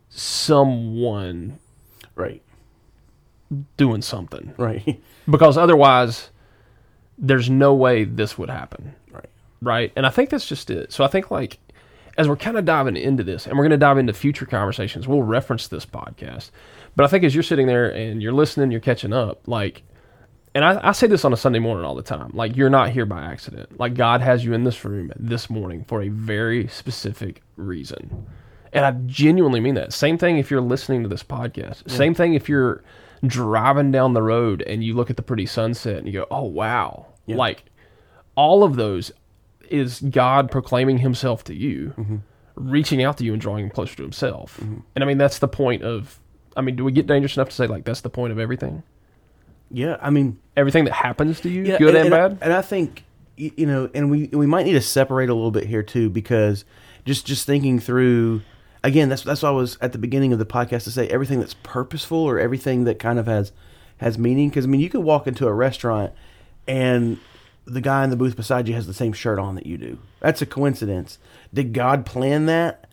someone 0.09 1.57
Right. 2.15 2.41
doing 3.77 4.01
something 4.01 4.53
Right. 4.57 5.01
because 5.29 5.57
otherwise, 5.57 6.29
there's 7.21 7.49
no 7.49 7.73
way 7.73 8.03
this 8.03 8.37
would 8.37 8.49
happen. 8.49 8.93
right. 9.11 9.29
right? 9.61 9.93
And 9.95 10.05
I 10.05 10.09
think 10.09 10.29
that's 10.29 10.47
just 10.47 10.69
it. 10.69 10.91
So 10.91 11.05
I 11.05 11.07
think 11.07 11.31
like 11.31 11.59
as 12.17 12.27
we're 12.27 12.35
kind 12.35 12.57
of 12.57 12.65
diving 12.65 12.97
into 12.97 13.23
this, 13.23 13.47
and 13.47 13.57
we're 13.57 13.63
going 13.63 13.71
to 13.71 13.77
dive 13.77 13.97
into 13.97 14.13
future 14.13 14.45
conversations, 14.45 15.07
we'll 15.07 15.23
reference 15.23 15.67
this 15.67 15.85
podcast. 15.85 16.51
But 16.95 17.05
I 17.05 17.07
think 17.07 17.23
as 17.23 17.33
you're 17.33 17.43
sitting 17.43 17.67
there 17.67 17.89
and 17.89 18.21
you're 18.21 18.33
listening, 18.33 18.71
you're 18.71 18.81
catching 18.81 19.13
up, 19.13 19.47
like. 19.47 19.83
And 20.53 20.65
I, 20.65 20.89
I 20.89 20.91
say 20.91 21.07
this 21.07 21.23
on 21.23 21.31
a 21.31 21.37
Sunday 21.37 21.59
morning 21.59 21.85
all 21.85 21.95
the 21.95 22.03
time. 22.03 22.31
Like, 22.33 22.57
you're 22.57 22.69
not 22.69 22.89
here 22.89 23.05
by 23.05 23.23
accident. 23.23 23.79
Like, 23.79 23.93
God 23.93 24.19
has 24.19 24.43
you 24.43 24.51
in 24.51 24.65
this 24.65 24.83
room 24.83 25.09
this 25.15 25.49
morning 25.49 25.85
for 25.85 26.01
a 26.01 26.09
very 26.09 26.67
specific 26.67 27.41
reason. 27.55 28.27
And 28.73 28.83
I 28.83 28.91
genuinely 29.05 29.61
mean 29.61 29.75
that. 29.75 29.93
Same 29.93 30.17
thing 30.17 30.39
if 30.39 30.51
you're 30.51 30.59
listening 30.59 31.03
to 31.03 31.07
this 31.07 31.23
podcast. 31.23 31.89
Same 31.89 32.13
thing 32.13 32.33
if 32.33 32.49
you're 32.49 32.83
driving 33.25 33.91
down 33.91 34.13
the 34.13 34.21
road 34.21 34.61
and 34.63 34.83
you 34.83 34.93
look 34.93 35.09
at 35.09 35.15
the 35.15 35.21
pretty 35.21 35.45
sunset 35.45 35.95
and 35.95 36.07
you 36.07 36.11
go, 36.11 36.27
oh, 36.29 36.43
wow. 36.43 37.05
Like, 37.27 37.63
all 38.35 38.63
of 38.63 38.75
those 38.75 39.11
is 39.69 40.01
God 40.01 40.51
proclaiming 40.51 40.97
himself 40.99 41.43
to 41.45 41.55
you, 41.55 41.93
Mm-hmm. 41.97 42.17
reaching 42.55 43.01
out 43.03 43.17
to 43.17 43.23
you 43.23 43.31
and 43.33 43.41
drawing 43.41 43.63
you 43.65 43.71
closer 43.71 43.95
to 43.95 44.03
himself. 44.03 44.59
And 44.59 44.83
I 45.03 45.05
mean, 45.05 45.17
that's 45.17 45.39
the 45.39 45.47
point 45.47 45.83
of, 45.83 46.19
I 46.57 46.61
mean, 46.61 46.75
do 46.75 46.83
we 46.83 46.91
get 46.91 47.07
dangerous 47.07 47.37
enough 47.37 47.49
to 47.49 47.55
say, 47.55 47.67
like, 47.67 47.85
that's 47.85 48.01
the 48.01 48.09
point 48.09 48.31
of 48.33 48.39
everything? 48.39 48.83
Yeah. 49.69 49.97
I 50.01 50.09
mean, 50.09 50.37
Everything 50.57 50.83
that 50.83 50.93
happens 50.93 51.39
to 51.41 51.49
you, 51.49 51.63
yeah, 51.63 51.77
good 51.77 51.95
and, 51.95 51.97
and, 51.97 52.09
bad? 52.09 52.37
I, 52.41 52.45
and 52.45 52.53
I 52.53 52.61
think 52.61 53.05
you 53.37 53.65
know, 53.65 53.89
and 53.95 54.11
we 54.11 54.27
we 54.27 54.45
might 54.45 54.65
need 54.65 54.73
to 54.73 54.81
separate 54.81 55.29
a 55.29 55.33
little 55.33 55.49
bit 55.49 55.65
here 55.65 55.81
too, 55.81 56.09
because 56.09 56.65
just 57.05 57.25
just 57.25 57.45
thinking 57.47 57.79
through 57.79 58.41
again, 58.83 59.07
that's 59.07 59.23
that's 59.23 59.41
why 59.41 59.49
I 59.49 59.53
was 59.53 59.77
at 59.81 59.93
the 59.93 59.97
beginning 59.97 60.33
of 60.33 60.39
the 60.39 60.45
podcast 60.45 60.83
to 60.83 60.91
say 60.91 61.07
everything 61.07 61.39
that's 61.39 61.55
purposeful 61.63 62.17
or 62.19 62.37
everything 62.37 62.83
that 62.83 62.99
kind 62.99 63.17
of 63.17 63.27
has 63.27 63.53
has 63.97 64.17
meaning. 64.19 64.49
Because 64.49 64.65
I 64.65 64.67
mean, 64.67 64.81
you 64.81 64.89
could 64.89 65.01
walk 65.01 65.25
into 65.25 65.47
a 65.47 65.53
restaurant 65.53 66.11
and 66.67 67.17
the 67.65 67.81
guy 67.81 68.03
in 68.03 68.09
the 68.09 68.15
booth 68.15 68.35
beside 68.35 68.67
you 68.67 68.73
has 68.73 68.87
the 68.87 68.93
same 68.93 69.13
shirt 69.13 69.39
on 69.39 69.55
that 69.55 69.65
you 69.65 69.77
do. 69.77 69.97
That's 70.19 70.41
a 70.41 70.45
coincidence. 70.45 71.17
Did 71.53 71.73
God 71.73 72.05
plan 72.05 72.45
that? 72.47 72.87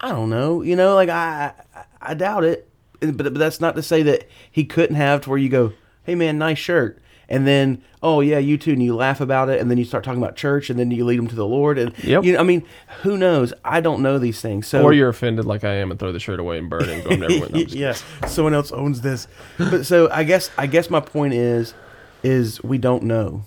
I 0.00 0.10
don't 0.10 0.30
know. 0.30 0.62
You 0.62 0.76
know, 0.76 0.94
like 0.94 1.08
I 1.08 1.52
I, 1.74 1.84
I 2.00 2.14
doubt 2.14 2.44
it. 2.44 2.68
But, 3.00 3.16
but 3.16 3.34
that's 3.34 3.60
not 3.60 3.76
to 3.76 3.82
say 3.82 4.02
that 4.02 4.28
he 4.50 4.64
couldn't 4.64 4.96
have 4.96 5.20
to 5.22 5.30
where 5.30 5.38
you 5.38 5.48
go, 5.48 5.72
hey 6.02 6.14
man, 6.16 6.36
nice 6.38 6.58
shirt. 6.58 7.00
And 7.28 7.46
then, 7.46 7.82
oh 8.02 8.20
yeah, 8.20 8.38
you 8.38 8.56
too, 8.58 8.72
and 8.72 8.82
you 8.82 8.96
laugh 8.96 9.20
about 9.20 9.50
it, 9.50 9.60
and 9.60 9.70
then 9.70 9.76
you 9.78 9.84
start 9.84 10.02
talking 10.02 10.20
about 10.22 10.34
church, 10.34 10.70
and 10.70 10.78
then 10.78 10.90
you 10.90 11.04
lead 11.04 11.18
them 11.18 11.28
to 11.28 11.34
the 11.36 11.46
Lord, 11.46 11.78
and 11.78 11.92
Yep. 12.02 12.24
you 12.24 12.32
know, 12.32 12.40
I 12.40 12.42
mean, 12.42 12.64
who 13.02 13.18
knows? 13.18 13.52
I 13.64 13.80
don't 13.82 14.00
know 14.02 14.18
these 14.18 14.40
things, 14.40 14.66
so 14.66 14.82
or 14.82 14.94
you're 14.94 15.10
offended 15.10 15.44
like 15.44 15.62
I 15.62 15.74
am 15.74 15.90
and 15.90 16.00
throw 16.00 16.10
the 16.10 16.18
shirt 16.18 16.40
away 16.40 16.56
and 16.58 16.70
burn 16.70 16.84
it 16.84 16.88
and 16.88 17.04
go 17.04 17.10
never. 17.16 17.38
No, 17.40 17.44
I'm 17.46 17.52
just 17.66 17.74
yeah, 17.74 17.92
someone 18.26 18.54
else 18.54 18.72
owns 18.72 19.02
this. 19.02 19.28
But 19.58 19.84
so 19.84 20.08
I 20.10 20.24
guess 20.24 20.50
I 20.56 20.66
guess 20.66 20.88
my 20.88 21.00
point 21.00 21.34
is 21.34 21.74
is 22.22 22.62
we 22.62 22.78
don't 22.78 23.02
know, 23.04 23.44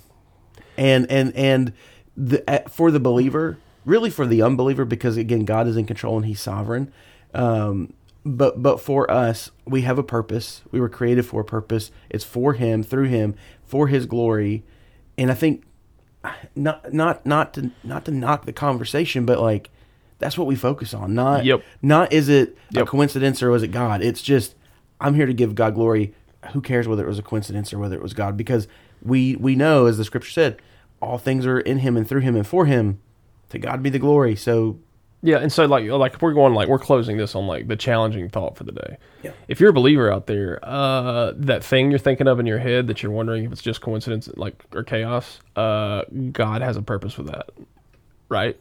and 0.76 1.10
and 1.10 1.34
and 1.36 1.72
the 2.16 2.42
uh, 2.50 2.68
for 2.68 2.90
the 2.90 3.00
believer, 3.00 3.58
really 3.84 4.10
for 4.10 4.26
the 4.26 4.42
unbeliever, 4.42 4.84
because 4.84 5.16
again, 5.16 5.44
God 5.44 5.66
is 5.66 5.76
in 5.76 5.86
control 5.86 6.16
and 6.16 6.26
He's 6.26 6.40
sovereign. 6.40 6.92
Um, 7.34 7.92
but 8.24 8.62
but 8.62 8.80
for 8.80 9.10
us, 9.10 9.50
we 9.66 9.82
have 9.82 9.98
a 9.98 10.02
purpose. 10.02 10.62
We 10.70 10.80
were 10.80 10.88
created 10.88 11.26
for 11.26 11.40
a 11.40 11.44
purpose. 11.44 11.90
It's 12.10 12.24
for 12.24 12.52
Him, 12.54 12.82
through 12.82 13.08
Him, 13.08 13.34
for 13.64 13.88
His 13.88 14.06
glory, 14.06 14.62
and 15.18 15.30
I 15.30 15.34
think 15.34 15.64
not 16.54 16.92
not 16.92 17.26
not 17.26 17.54
to 17.54 17.70
not 17.82 18.04
to 18.04 18.10
knock 18.10 18.46
the 18.46 18.52
conversation, 18.52 19.26
but 19.26 19.40
like 19.40 19.70
that's 20.18 20.38
what 20.38 20.46
we 20.46 20.54
focus 20.54 20.94
on. 20.94 21.14
Not 21.14 21.44
Yep. 21.44 21.62
not 21.80 22.12
is 22.12 22.28
it 22.28 22.56
a 22.76 22.84
coincidence 22.86 23.42
or 23.42 23.50
was 23.50 23.62
it 23.62 23.68
God? 23.68 24.02
It's 24.02 24.22
just 24.22 24.54
I'm 25.00 25.14
here 25.14 25.26
to 25.26 25.34
give 25.34 25.54
God 25.56 25.74
glory. 25.74 26.14
Who 26.52 26.60
cares 26.60 26.88
whether 26.88 27.04
it 27.04 27.08
was 27.08 27.18
a 27.18 27.22
coincidence 27.22 27.72
or 27.72 27.78
whether 27.78 27.96
it 27.96 28.02
was 28.02 28.14
God? 28.14 28.36
Because 28.36 28.66
we 29.02 29.36
we 29.36 29.54
know, 29.54 29.86
as 29.86 29.96
the 29.96 30.04
scripture 30.04 30.30
said, 30.30 30.60
all 31.00 31.18
things 31.18 31.46
are 31.46 31.60
in 31.60 31.78
Him 31.78 31.96
and 31.96 32.08
through 32.08 32.20
Him 32.20 32.36
and 32.36 32.46
for 32.46 32.66
Him. 32.66 33.00
To 33.50 33.58
God 33.58 33.82
be 33.82 33.90
the 33.90 33.98
glory. 33.98 34.34
So 34.34 34.78
Yeah, 35.22 35.38
and 35.38 35.52
so 35.52 35.66
like 35.66 35.84
like 35.88 36.20
we're 36.20 36.32
going 36.32 36.52
like 36.54 36.68
we're 36.68 36.80
closing 36.80 37.16
this 37.16 37.34
on 37.36 37.46
like 37.46 37.68
the 37.68 37.76
challenging 37.76 38.28
thought 38.28 38.56
for 38.56 38.64
the 38.64 38.72
day. 38.72 38.96
Yeah. 39.22 39.32
If 39.46 39.60
you're 39.60 39.70
a 39.70 39.74
believer 39.74 40.12
out 40.12 40.26
there, 40.26 40.58
uh, 40.62 41.32
that 41.36 41.62
thing 41.62 41.90
you're 41.90 41.98
thinking 42.00 42.26
of 42.26 42.40
in 42.40 42.46
your 42.46 42.58
head 42.58 42.88
that 42.88 43.02
you're 43.02 43.12
wondering 43.12 43.44
if 43.44 43.52
it's 43.52 43.62
just 43.62 43.80
coincidence, 43.80 44.28
like 44.36 44.64
or 44.74 44.82
chaos, 44.82 45.38
uh, 45.54 46.02
God 46.32 46.60
has 46.62 46.76
a 46.76 46.82
purpose 46.82 47.16
with 47.16 47.28
that, 47.28 47.50
right? 48.28 48.56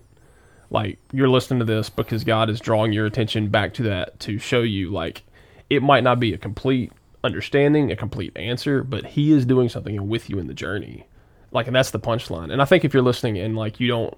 Like 0.69 0.99
you're 1.11 1.29
listening 1.29 1.59
to 1.59 1.65
this 1.65 1.89
because 1.89 2.23
God 2.23 2.49
is 2.49 2.59
drawing 2.59 2.93
your 2.93 3.07
attention 3.07 3.49
back 3.49 3.73
to 3.75 3.83
that 3.83 4.19
to 4.21 4.37
show 4.37 4.61
you 4.61 4.91
like 4.91 5.23
it 5.69 5.81
might 5.81 6.03
not 6.03 6.19
be 6.19 6.33
a 6.33 6.37
complete 6.37 6.91
understanding, 7.23 7.91
a 7.91 7.95
complete 7.95 8.35
answer, 8.35 8.83
but 8.83 9.05
He 9.05 9.31
is 9.31 9.45
doing 9.45 9.69
something 9.69 10.07
with 10.07 10.29
you 10.29 10.39
in 10.39 10.47
the 10.47 10.53
journey. 10.53 11.07
Like, 11.51 11.67
and 11.67 11.75
that's 11.75 11.91
the 11.91 11.99
punchline. 11.99 12.51
And 12.51 12.61
I 12.61 12.65
think 12.65 12.85
if 12.85 12.93
you're 12.93 13.03
listening 13.03 13.37
and 13.37 13.55
like 13.55 13.79
you 13.79 13.87
don't 13.87 14.17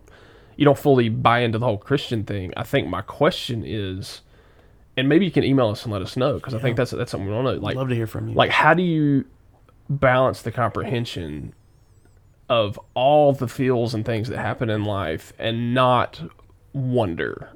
you 0.55 0.65
don't 0.65 0.77
fully 0.77 1.09
buy 1.09 1.39
into 1.39 1.57
the 1.57 1.65
whole 1.65 1.77
Christian 1.77 2.23
thing, 2.23 2.53
I 2.55 2.63
think 2.63 2.87
my 2.87 3.01
question 3.01 3.63
is, 3.65 4.21
and 4.95 5.09
maybe 5.09 5.25
you 5.25 5.31
can 5.31 5.43
email 5.43 5.69
us 5.69 5.83
and 5.83 5.91
let 5.91 6.03
us 6.03 6.15
know 6.15 6.35
because 6.35 6.53
I 6.53 6.59
think 6.59 6.77
that's 6.77 6.91
that's 6.91 7.11
something 7.11 7.27
we 7.27 7.33
want 7.33 7.47
to 7.47 7.61
like. 7.63 7.75
love 7.75 7.89
to 7.89 7.95
hear 7.95 8.07
from 8.07 8.29
you. 8.29 8.35
Like, 8.35 8.51
how 8.51 8.73
do 8.73 8.83
you 8.83 9.25
balance 9.89 10.41
the 10.41 10.51
comprehension 10.51 11.53
of 12.49 12.79
all 12.93 13.33
the 13.33 13.47
feels 13.47 13.93
and 13.93 14.05
things 14.05 14.27
that 14.29 14.37
happen 14.37 14.69
in 14.69 14.83
life 14.83 15.33
and 15.39 15.73
not 15.73 16.21
wonder, 16.73 17.49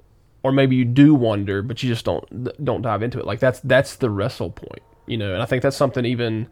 or 0.43 0.51
maybe 0.51 0.75
you 0.75 0.85
do 0.85 1.13
wonder, 1.13 1.61
but 1.61 1.83
you 1.83 1.89
just 1.89 2.05
don't 2.05 2.63
don't 2.63 2.81
dive 2.81 3.03
into 3.03 3.19
it. 3.19 3.25
Like 3.25 3.39
that's 3.39 3.59
that's 3.61 3.95
the 3.97 4.09
wrestle 4.09 4.51
point, 4.51 4.81
you 5.07 5.17
know. 5.17 5.33
And 5.33 5.41
I 5.41 5.45
think 5.45 5.63
that's 5.63 5.77
something 5.77 6.05
even 6.05 6.47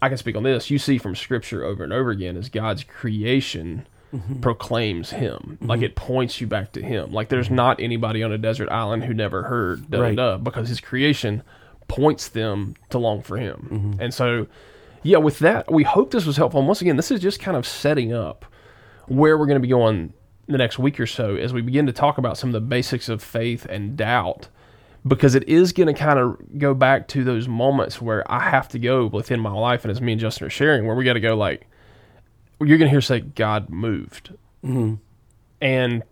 I 0.00 0.08
can 0.08 0.18
speak 0.18 0.36
on 0.36 0.44
this. 0.44 0.70
You 0.70 0.78
see 0.78 0.98
from 0.98 1.16
Scripture 1.16 1.64
over 1.64 1.82
and 1.82 1.92
over 1.92 2.10
again 2.10 2.36
is 2.36 2.48
God's 2.48 2.84
creation 2.84 3.86
mm-hmm. 4.14 4.40
proclaims 4.40 5.10
Him. 5.10 5.58
Like 5.60 5.78
mm-hmm. 5.78 5.84
it 5.84 5.96
points 5.96 6.40
you 6.40 6.46
back 6.46 6.72
to 6.72 6.82
Him. 6.82 7.12
Like 7.12 7.28
there's 7.28 7.46
mm-hmm. 7.46 7.56
not 7.56 7.80
anybody 7.80 8.22
on 8.22 8.32
a 8.32 8.38
desert 8.38 8.68
island 8.70 9.04
who 9.04 9.14
never 9.14 9.44
heard 9.44 9.90
da 9.90 10.00
Right. 10.00 10.16
da 10.16 10.38
because 10.38 10.68
His 10.68 10.80
creation 10.80 11.42
points 11.88 12.28
them 12.28 12.74
to 12.90 12.98
long 12.98 13.22
for 13.22 13.36
Him. 13.38 13.96
And 14.00 14.12
so, 14.14 14.46
yeah, 15.02 15.18
with 15.18 15.38
that, 15.40 15.70
we 15.72 15.84
hope 15.84 16.10
this 16.10 16.26
was 16.26 16.36
helpful. 16.36 16.60
And 16.60 16.68
once 16.68 16.80
again, 16.80 16.96
this 16.96 17.10
is 17.10 17.20
just 17.20 17.40
kind 17.40 17.56
of 17.56 17.66
setting 17.66 18.12
up 18.12 18.44
where 19.06 19.38
we're 19.38 19.46
going 19.46 19.56
to 19.56 19.60
be 19.60 19.68
going 19.68 20.12
the 20.46 20.58
next 20.58 20.78
week 20.78 20.98
or 20.98 21.06
so 21.06 21.36
as 21.36 21.52
we 21.52 21.60
begin 21.60 21.86
to 21.86 21.92
talk 21.92 22.18
about 22.18 22.38
some 22.38 22.50
of 22.50 22.54
the 22.54 22.60
basics 22.60 23.08
of 23.08 23.22
faith 23.22 23.66
and 23.66 23.96
doubt 23.96 24.48
because 25.08 25.34
it 25.34 25.48
is 25.48 25.72
going 25.72 25.86
to 25.86 25.94
kind 25.94 26.18
of 26.18 26.36
go 26.58 26.74
back 26.74 27.08
to 27.08 27.24
those 27.24 27.48
moments 27.48 28.00
where 28.00 28.30
I 28.30 28.40
have 28.40 28.68
to 28.68 28.78
go 28.78 29.06
within 29.06 29.40
my 29.40 29.52
life, 29.52 29.84
and 29.84 29.90
as 29.90 30.00
me 30.00 30.12
and 30.12 30.20
Justin 30.20 30.46
are 30.46 30.50
sharing, 30.50 30.86
where 30.86 30.94
we 30.94 31.04
got 31.04 31.14
to 31.14 31.20
go 31.20 31.36
like, 31.36 31.66
you're 32.60 32.78
going 32.78 32.88
to 32.88 32.90
hear 32.90 33.00
say 33.00 33.20
God 33.20 33.70
moved, 33.70 34.34
mm-hmm. 34.64 34.94
and 35.60 36.02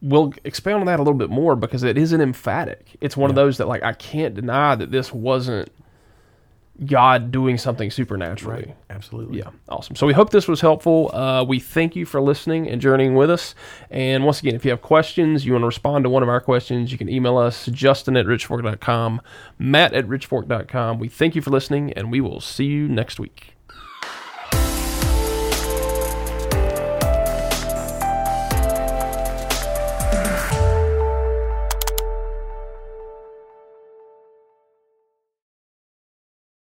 we'll 0.00 0.32
expand 0.44 0.80
on 0.80 0.86
that 0.86 0.98
a 0.98 1.02
little 1.02 1.18
bit 1.18 1.30
more 1.30 1.56
because 1.56 1.82
it 1.82 1.96
isn't 1.96 2.20
emphatic. 2.20 2.96
It's 3.00 3.16
one 3.16 3.30
of 3.30 3.36
those 3.36 3.58
that 3.58 3.68
like 3.68 3.82
I 3.82 3.92
can't 3.92 4.34
deny 4.34 4.74
that 4.74 4.90
this 4.90 5.12
wasn't 5.12 5.70
God 6.86 7.30
doing 7.30 7.58
something 7.58 7.90
supernaturally. 7.90 8.74
Absolutely. 8.90 9.38
Yeah, 9.38 9.50
awesome. 9.68 9.96
So 9.96 10.06
we 10.06 10.12
hope 10.12 10.30
this 10.30 10.48
was 10.48 10.60
helpful. 10.60 11.14
Uh, 11.14 11.44
we 11.44 11.58
thank 11.58 11.96
you 11.96 12.04
for 12.06 12.20
listening 12.20 12.68
and 12.68 12.80
journeying 12.80 13.14
with 13.14 13.30
us. 13.30 13.54
And 13.90 14.24
once 14.24 14.40
again, 14.40 14.54
if 14.54 14.64
you 14.64 14.70
have 14.70 14.82
questions, 14.82 15.44
you 15.44 15.52
want 15.52 15.62
to 15.62 15.66
respond 15.66 16.04
to 16.04 16.10
one 16.10 16.22
of 16.22 16.28
our 16.28 16.40
questions, 16.40 16.92
you 16.92 16.98
can 16.98 17.08
email 17.08 17.38
us, 17.38 17.66
justin 17.66 18.16
at 18.16 18.26
richfork.com, 18.26 19.20
matt 19.58 19.94
at 19.94 20.06
richfork.com. 20.06 20.98
We 20.98 21.08
thank 21.08 21.34
you 21.34 21.42
for 21.42 21.50
listening, 21.50 21.92
and 21.92 22.10
we 22.10 22.20
will 22.20 22.40
see 22.40 22.66
you 22.66 22.88
next 22.88 23.18
week. 23.18 23.51